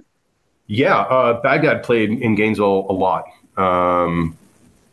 [0.67, 3.25] Yeah, uh, Baghdad played in Gainesville a lot.
[3.59, 4.37] Um,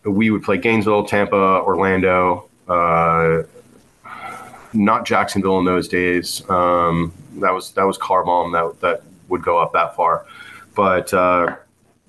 [0.03, 3.43] we would play Gainesville, Tampa, Orlando, uh,
[4.73, 6.47] not Jacksonville in those days.
[6.49, 10.25] Um, that was that was car bomb that that would go up that far,
[10.75, 11.55] but uh,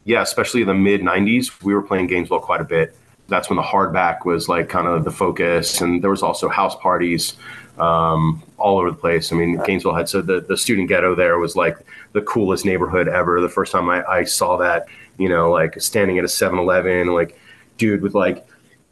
[0.06, 2.96] yeah, especially in the mid '90s, we were playing Gainesville quite a bit.
[3.28, 6.76] That's when the hardback was like kind of the focus, and there was also house
[6.76, 7.34] parties
[7.78, 9.32] um, all over the place.
[9.32, 11.76] I mean, Gainesville had so the the student ghetto there was like
[12.12, 13.40] the coolest neighborhood ever.
[13.40, 14.86] The first time I, I saw that,
[15.18, 17.38] you know, like standing at a 7-Eleven, like
[17.76, 18.46] dude with like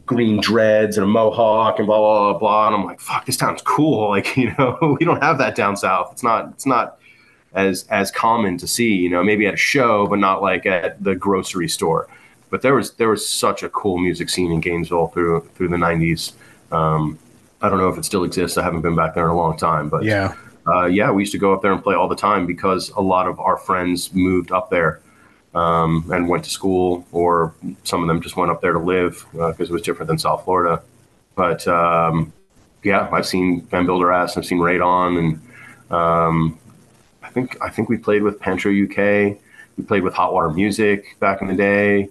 [0.06, 2.66] green dreads and a mohawk and blah blah blah blah.
[2.66, 4.08] And I'm like, fuck, this town's cool.
[4.14, 6.10] Like, you know, we don't have that down south.
[6.12, 6.98] It's not it's not
[7.54, 8.94] as as common to see.
[8.94, 12.08] You know, maybe at a show, but not like at the grocery store.
[12.50, 15.76] But there was there was such a cool music scene in Gainesville through through the
[15.76, 16.32] '90s.
[16.70, 17.18] Um,
[17.60, 18.58] I don't know if it still exists.
[18.58, 20.34] I haven't been back there in a long time, but Yeah.
[20.66, 23.00] uh, yeah, we used to go up there and play all the time because a
[23.00, 25.00] lot of our friends moved up there
[25.54, 27.54] um, and went to school, or
[27.84, 30.44] some of them just went up there to live because it was different than South
[30.44, 30.82] Florida.
[31.36, 32.32] But um,
[32.82, 36.58] yeah, I've seen Van Builder Ass, I've seen Radon, and um,
[37.34, 39.38] think I think we played with Pantro UK.
[39.76, 42.08] We played with Hot Water Music back in the day.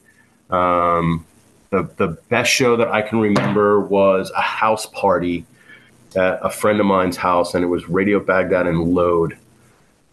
[0.50, 1.26] Um,
[1.72, 5.46] the the best show that I can remember was a house party
[6.16, 9.38] at a friend of mine's house, and it was Radio Baghdad and Load,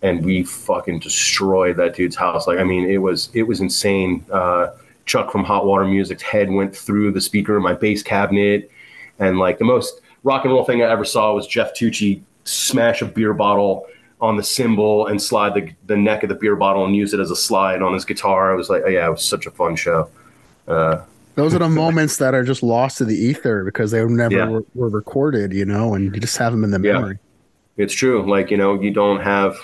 [0.00, 2.46] and we fucking destroyed that dude's house.
[2.46, 4.24] Like, I mean, it was it was insane.
[4.32, 4.68] Uh,
[5.06, 8.70] Chuck from Hot Water Music's head went through the speaker in my bass cabinet,
[9.18, 13.02] and like the most rock and roll thing I ever saw was Jeff Tucci smash
[13.02, 13.86] a beer bottle
[14.20, 17.20] on the cymbal and slide the the neck of the beer bottle and use it
[17.20, 18.52] as a slide on his guitar.
[18.52, 20.08] I was like, oh, yeah, it was such a fun show.
[20.68, 21.02] Uh,
[21.36, 24.48] Those are the moments that are just lost to the ether because they never Yeah.
[24.48, 26.94] were, were recorded, you know, and you just have them in the Yeah.
[26.94, 27.18] memory.
[27.76, 28.28] It's true.
[28.30, 29.56] Like, you know, you don't have,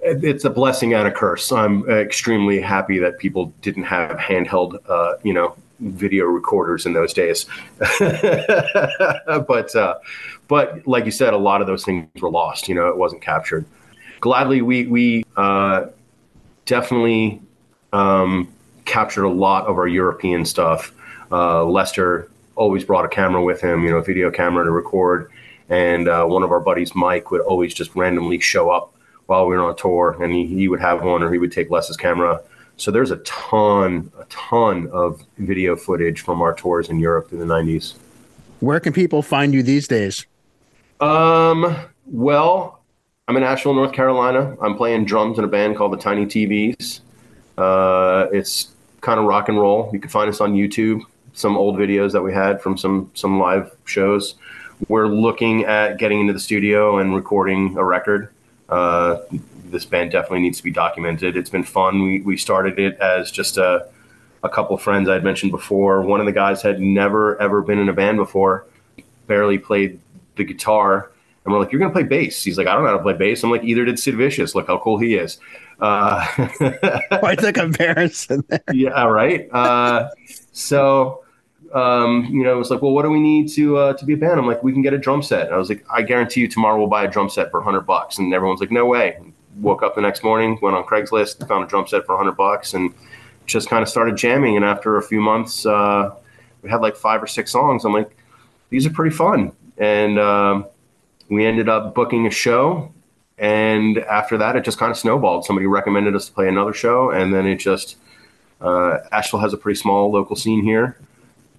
[0.00, 1.52] it's a blessing and a curse.
[1.52, 7.12] I'm extremely happy that people didn't have handheld, uh, you know, video recorders in those
[7.12, 7.46] days.
[7.98, 9.94] but, uh,
[10.48, 13.22] but like you said, a lot of those things were lost, you know, it wasn't
[13.22, 13.64] captured.
[14.24, 15.84] Gladly, we, we, uh,
[16.64, 17.42] definitely,
[17.92, 18.50] um,
[18.86, 20.94] captured a lot of our European stuff.
[21.30, 25.30] Uh, Lester always brought a camera with him, you know, a video camera to record.
[25.68, 28.94] And uh, one of our buddies, Mike, would always just randomly show up
[29.26, 31.68] while we were on tour, and he, he would have one, or he would take
[31.68, 32.40] Les's camera.
[32.78, 37.40] So there's a ton, a ton of video footage from our tours in Europe through
[37.40, 37.92] the '90s.
[38.60, 40.24] Where can people find you these days?
[40.98, 41.76] Um,
[42.06, 42.83] well,
[43.26, 44.54] I'm in Asheville, North Carolina.
[44.60, 47.00] I'm playing drums in a band called the Tiny TVs.
[47.56, 49.88] Uh, it's kind of rock and roll.
[49.94, 51.00] You can find us on YouTube.
[51.32, 54.34] Some old videos that we had from some some live shows.
[54.88, 58.28] We're looking at getting into the studio and recording a record.
[58.68, 59.20] Uh,
[59.70, 61.34] this band definitely needs to be documented.
[61.34, 62.02] It's been fun.
[62.02, 63.88] We we started it as just a
[64.42, 66.02] a couple friends I had mentioned before.
[66.02, 68.66] One of the guys had never ever been in a band before,
[69.26, 69.98] barely played
[70.36, 71.10] the guitar.
[71.44, 72.42] And we're like, you're going to play bass.
[72.42, 73.42] He's like, I don't know how to play bass.
[73.42, 74.54] I'm like, either did Sid Vicious.
[74.54, 75.38] Look how cool he is.
[75.78, 76.24] Uh,
[77.18, 78.62] Quite the comparison there.
[78.72, 79.52] yeah, right.
[79.52, 80.08] Uh,
[80.52, 81.24] so
[81.74, 84.14] um, you know, it was like, well, what do we need to uh, to be
[84.14, 84.38] a band?
[84.38, 85.46] I'm like, we can get a drum set.
[85.46, 87.80] And I was like, I guarantee you tomorrow we'll buy a drum set for hundred
[87.80, 88.18] bucks.
[88.18, 89.18] And everyone's like, no way.
[89.56, 92.74] Woke up the next morning, went on Craigslist, found a drum set for hundred bucks,
[92.74, 92.94] and
[93.46, 94.54] just kind of started jamming.
[94.56, 96.14] And after a few months, uh,
[96.62, 97.84] we had like five or six songs.
[97.84, 98.16] I'm like,
[98.70, 99.50] these are pretty fun.
[99.76, 100.66] And um,
[101.34, 102.92] we ended up booking a show.
[103.36, 105.44] And after that, it just kind of snowballed.
[105.44, 107.96] Somebody recommended us to play another show, and then it just
[108.60, 110.96] uh, Asheville has a pretty small local scene here,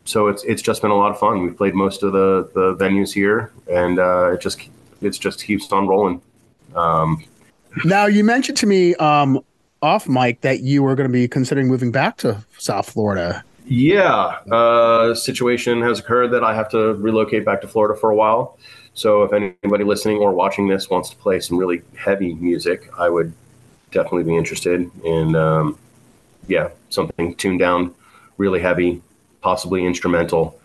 [0.05, 1.43] so it's it's just been a lot of fun.
[1.43, 4.69] We've played most of the the venues here, and uh, it just
[5.01, 6.21] it's just keeps on rolling.
[6.73, 7.25] Um,
[7.83, 9.41] now you mentioned to me um,
[9.81, 13.43] off mic that you were going to be considering moving back to South Florida.
[13.65, 18.15] Yeah, uh, situation has occurred that I have to relocate back to Florida for a
[18.15, 18.57] while.
[18.95, 23.09] So if anybody listening or watching this wants to play some really heavy music, I
[23.09, 23.33] would
[23.91, 25.77] definitely be interested in, um,
[26.47, 27.93] yeah, something tuned down,
[28.37, 29.01] really heavy,
[29.41, 30.59] possibly instrumental.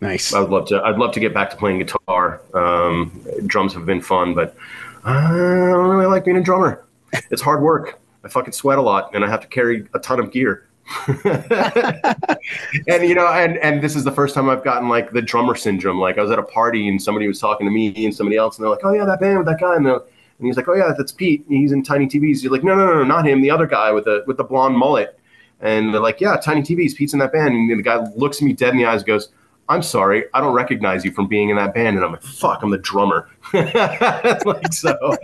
[0.00, 0.32] Nice.
[0.32, 0.82] I would love to.
[0.82, 2.40] I'd love to get back to playing guitar.
[2.52, 4.56] Um, drums have been fun, but
[5.04, 6.84] I don't really like being a drummer.
[7.30, 8.00] It's hard work.
[8.24, 10.66] I fucking sweat a lot, and I have to carry a ton of gear.
[11.06, 15.54] and you know, and and this is the first time I've gotten like the drummer
[15.54, 15.98] syndrome.
[15.98, 18.58] Like I was at a party and somebody was talking to me and somebody else,
[18.58, 20.02] and they're like, "Oh yeah, that band with that guy," and, and
[20.40, 21.44] he's like, "Oh yeah, that's Pete.
[21.48, 23.40] He's in Tiny TVs." You're like, "No, no, no, no, not him.
[23.40, 25.18] The other guy with the with the blonde mullet."
[25.60, 26.94] And they're like, "Yeah, Tiny TVs.
[26.96, 29.06] Pete's in that band." And the guy looks at me dead in the eyes, and
[29.06, 29.30] goes.
[29.66, 31.96] I'm sorry, I don't recognize you from being in that band.
[31.96, 33.30] And I'm like, fuck, I'm the drummer.
[33.54, 35.16] like, so.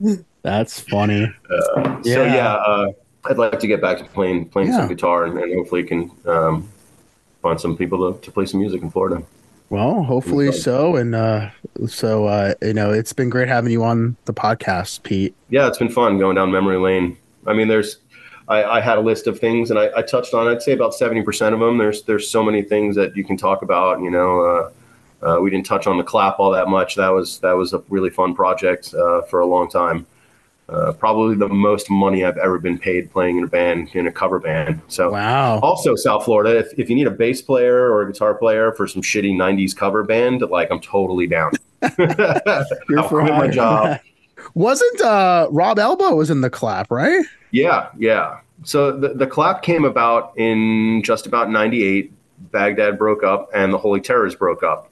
[0.40, 1.34] That's funny.
[1.50, 2.14] Uh, yeah.
[2.14, 2.92] So, yeah, uh,
[3.26, 4.78] I'd like to get back to playing playing yeah.
[4.78, 6.68] some guitar and, and hopefully can um,
[7.40, 9.22] find some people to, to play some music in Florida.
[9.70, 10.96] Well, hopefully so.
[10.96, 11.50] And uh,
[11.86, 15.34] so, uh, you know, it's been great having you on the podcast, Pete.
[15.48, 17.16] Yeah, it's been fun going down memory lane.
[17.46, 17.98] I mean, there's,
[18.46, 20.92] I, I had a list of things and I, I, touched on, I'd say about
[20.92, 21.78] 70% of them.
[21.78, 25.50] There's, there's so many things that you can talk about, you know, uh, uh we
[25.50, 26.94] didn't touch on the clap all that much.
[26.96, 30.06] That was, that was a really fun project uh, for a long time
[30.68, 34.12] uh, probably the most money I've ever been paid playing in a band in a
[34.12, 34.80] cover band.
[34.88, 35.58] So wow.
[35.60, 38.86] Also South Florida, if, if you need a bass player or a guitar player for
[38.86, 41.52] some shitty '90s cover band, like I'm totally down.
[41.82, 44.00] I'll quit my job.
[44.54, 47.24] Wasn't uh, Rob Elbow was in the clap, right?
[47.50, 48.40] Yeah, yeah.
[48.62, 52.12] So the, the clap came about in just about '98.
[52.50, 54.90] Baghdad broke up and the Holy Terrors broke up.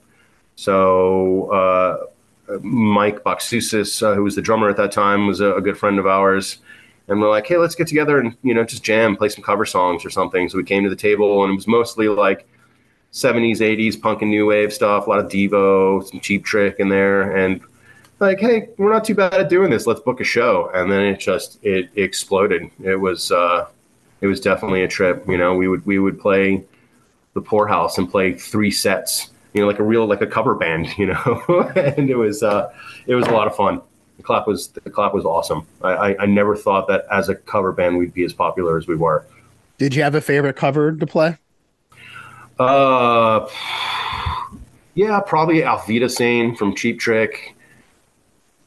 [0.57, 2.07] So uh,
[2.61, 5.99] Mike Boxusis, uh, who was the drummer at that time, was a, a, good friend
[5.99, 6.59] of ours.
[7.09, 9.65] And we're like, hey, let's get together and you know just jam, play some cover
[9.65, 10.49] songs or something.
[10.49, 12.47] So we came to the table, and it was mostly like
[13.13, 16.89] 70s, 80s punk and new wave stuff, a lot of Devo, some Cheap Trick in
[16.89, 17.61] there, and
[18.23, 19.87] like, hey, we're not too bad at doing this.
[19.87, 20.71] Let's book a show.
[20.73, 22.71] And then it just it, exploded.
[22.83, 23.67] It was uh,
[24.21, 25.29] it was definitely a trip.
[25.29, 26.65] You know, we would we would play
[27.35, 30.89] the poorhouse and play three sets you know, like a real like a cover band,
[30.99, 32.73] you know, and it was uh,
[33.07, 33.81] it was a lot of fun.
[34.17, 35.67] The clap was the clap was awesome.
[35.83, 38.87] I, I, I never thought that as a cover band we'd be as popular as
[38.87, 39.25] we were.
[39.79, 41.39] Did you have a favorite cover to play?
[42.59, 43.49] Uh,
[44.95, 47.57] yeah, probably Auf Wiedersehen from Cheap Trick.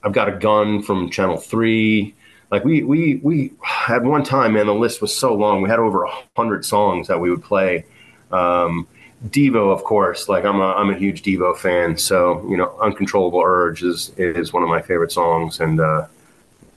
[0.04, 2.16] I've got a gun from Channel Three.
[2.52, 4.68] Like we we we had one time, man.
[4.68, 5.62] The list was so long.
[5.62, 7.86] We had over a hundred songs that we would play.
[8.32, 8.88] Um,
[9.30, 10.30] Devo, of course.
[10.30, 14.54] Like I'm a I'm a huge Devo fan, so you know, "Uncontrollable Urge" is is
[14.54, 16.08] one of my favorite songs, and uh,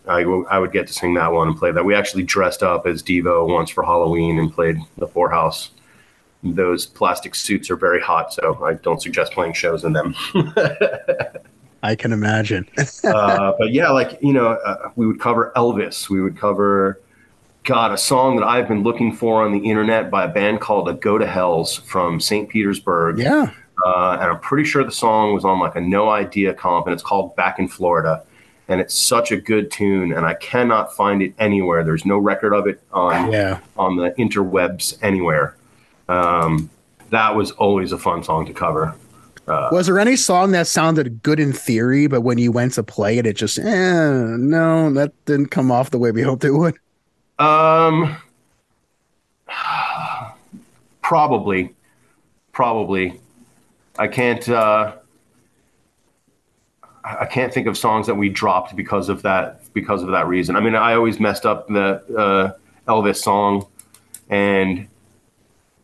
[0.06, 1.84] I, w- I would get to sing that one and play that.
[1.84, 5.70] We actually dressed up as Devo once for Halloween and played the Four Poorhouse.
[6.42, 10.14] Those plastic suits are very hot, so I don't suggest playing shows in them.
[11.82, 12.68] I can imagine.
[13.04, 16.08] uh, but yeah, like you know, uh, we would cover Elvis.
[16.08, 17.00] We would cover
[17.68, 20.86] God, a song that I've been looking for on the internet by a band called
[20.86, 22.48] the Go to Hells from St.
[22.48, 23.18] Petersburg.
[23.18, 23.50] Yeah.
[23.84, 26.94] Uh, and I'm pretty sure the song was on like a No Idea comp, and
[26.94, 28.24] it's called Back in Florida.
[28.68, 31.84] And it's such a good tune, and I cannot find it anywhere.
[31.84, 33.60] There's no record of it on yeah.
[33.76, 35.54] on the interwebs anywhere.
[36.08, 36.70] Um,
[37.10, 38.94] that was always a fun song to cover.
[39.46, 42.82] Uh, was there any song that sounded good in theory, but when you went to
[42.82, 46.52] play it, it just, eh, no, that didn't come off the way we hoped it
[46.52, 46.78] would?
[47.38, 48.16] Um,
[51.02, 51.74] probably,
[52.52, 53.20] probably.
[53.98, 54.48] I can't.
[54.48, 54.96] Uh,
[57.04, 60.56] I can't think of songs that we dropped because of that because of that reason.
[60.56, 63.66] I mean, I always messed up the uh, Elvis song,
[64.28, 64.86] and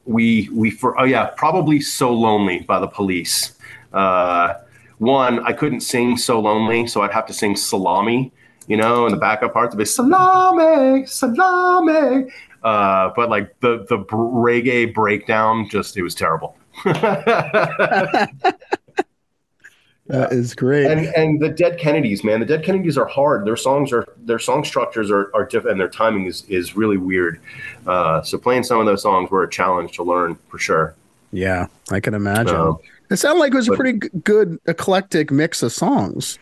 [0.05, 3.53] we we for oh yeah, probably "So Lonely" by the Police.
[3.93, 4.55] Uh,
[4.99, 8.33] one, I couldn't sing "So Lonely," so I'd have to sing "Salami,"
[8.66, 12.31] you know, and the backup parts would be salami, salami.
[12.62, 16.57] Uh, but like the the reggae breakdown, just it was terrible.
[20.07, 20.86] That is great.
[20.86, 23.47] And and the Dead Kennedys, man, the Dead Kennedys are hard.
[23.47, 26.99] Their songs are their song structures are, are different, and their timing is is really
[26.99, 27.41] weird.
[27.86, 30.95] Uh, so playing some of those songs were a challenge to learn for sure.
[31.32, 32.55] Yeah, I can imagine.
[32.55, 32.78] Um,
[33.11, 36.39] it sounded like it was a pretty good eclectic mix of songs.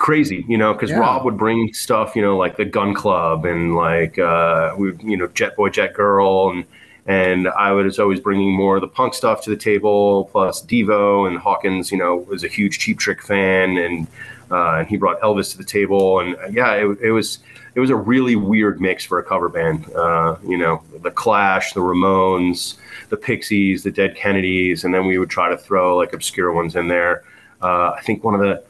[0.00, 0.98] Crazy, you know, because yeah.
[0.98, 5.14] Rob would bring stuff, you know, like the Gun Club and like uh, we, you
[5.14, 6.64] know, Jet Boy, Jet Girl, and
[7.04, 11.28] and I was always bringing more of the punk stuff to the table, plus Devo
[11.28, 11.92] and Hawkins.
[11.92, 14.06] You know, was a huge Cheap Trick fan, and
[14.50, 17.40] uh, and he brought Elvis to the table, and uh, yeah, it, it, was
[17.74, 19.84] it was a really weird mix for a cover band.
[19.92, 22.78] Uh, you know, the Clash, the Ramones,
[23.10, 26.74] the Pixies, the Dead Kennedys, and then we would try to throw like obscure ones
[26.74, 27.22] in there.
[27.60, 28.62] Uh, I think one of the.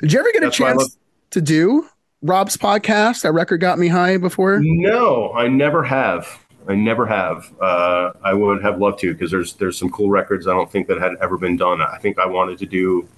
[0.00, 0.96] Did you ever get a chance
[1.30, 1.88] to do
[2.22, 3.22] Rob's podcast?
[3.22, 4.60] That record got me high before.
[4.62, 6.40] No, I never have.
[6.66, 7.52] I never have.
[7.60, 10.88] Uh, I would have loved to because there's there's some cool records I don't think
[10.88, 11.82] that had ever been done.
[11.82, 13.08] I think I wanted to do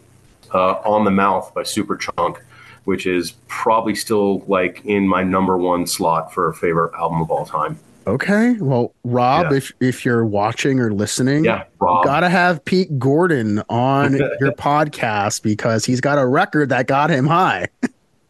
[0.53, 2.39] uh, "On the Mouth" by Superchunk,
[2.85, 7.31] which is probably still like in my number one slot for a favorite album of
[7.31, 7.79] all time.
[8.07, 9.57] Okay, well, Rob, yeah.
[9.57, 12.05] if if you're watching or listening, yeah, Rob.
[12.05, 17.27] gotta have Pete Gordon on your podcast because he's got a record that got him
[17.27, 17.67] high.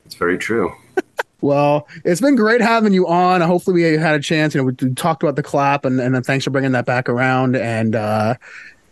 [0.05, 0.73] it's very true.
[1.43, 3.43] Well, it's been great having you on.
[3.43, 4.55] Hopefully, we had a chance.
[4.55, 7.57] You know, we talked about the clap, and and thanks for bringing that back around.
[7.57, 8.35] And uh,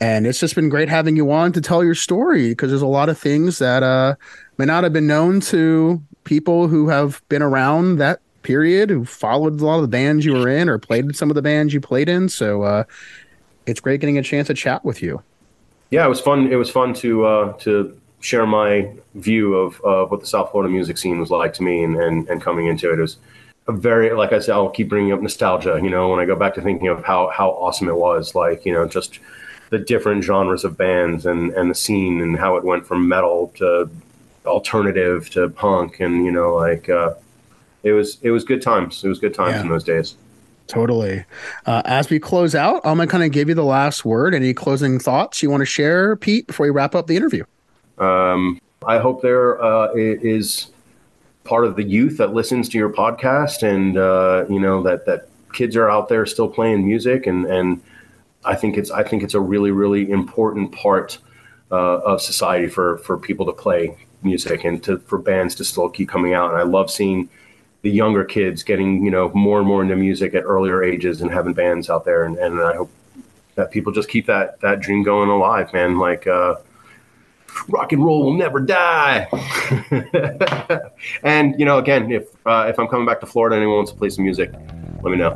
[0.01, 2.87] and it's just been great having you on to tell your story because there's a
[2.87, 4.15] lot of things that uh
[4.59, 9.61] may not have been known to people who have been around that period, who followed
[9.61, 11.81] a lot of the bands you were in or played some of the bands you
[11.81, 12.29] played in.
[12.29, 12.85] So uh,
[13.67, 15.21] it's great getting a chance to chat with you.
[15.91, 16.53] Yeah, it was fun.
[16.53, 20.73] It was fun to uh, to share my view of, of what the South Florida
[20.73, 22.99] music scene was like to me and, and, and coming into it.
[22.99, 23.19] It was
[23.69, 26.35] a very, like I said, I'll keep bringing up nostalgia, you know, when I go
[26.35, 29.21] back to thinking of how, how awesome it was, like, you know, just
[29.69, 33.53] the different genres of bands and, and the scene and how it went from metal
[33.57, 33.91] to
[34.47, 36.01] alternative to punk.
[36.01, 37.15] And, you know, like, uh,
[37.85, 39.05] it was, it was good times.
[39.05, 39.63] It was good times yeah.
[39.63, 40.17] in those days.
[40.67, 41.25] Totally.
[41.67, 44.35] Uh, as we close out, I'm going to kind of give you the last word.
[44.35, 47.45] Any closing thoughts you want to share, Pete, before we wrap up the interview?
[47.99, 50.69] Um, I hope there uh, is
[51.45, 55.29] part of the youth that listens to your podcast, and uh, you know that that
[55.53, 57.81] kids are out there still playing music, and and
[58.45, 61.19] I think it's I think it's a really really important part
[61.71, 65.89] uh, of society for for people to play music and to for bands to still
[65.89, 66.51] keep coming out.
[66.51, 67.29] And I love seeing
[67.85, 71.31] the younger kids getting you know more and more into music at earlier ages and
[71.31, 72.91] having bands out there, and, and I hope
[73.57, 75.99] that people just keep that that dream going alive, man.
[75.99, 76.57] Like uh,
[77.69, 79.29] rock and roll will never die.
[81.23, 83.93] and you know, again, if uh, if I'm coming back to Florida and anyone wants
[83.93, 84.51] to play some music,
[85.03, 85.35] let me know.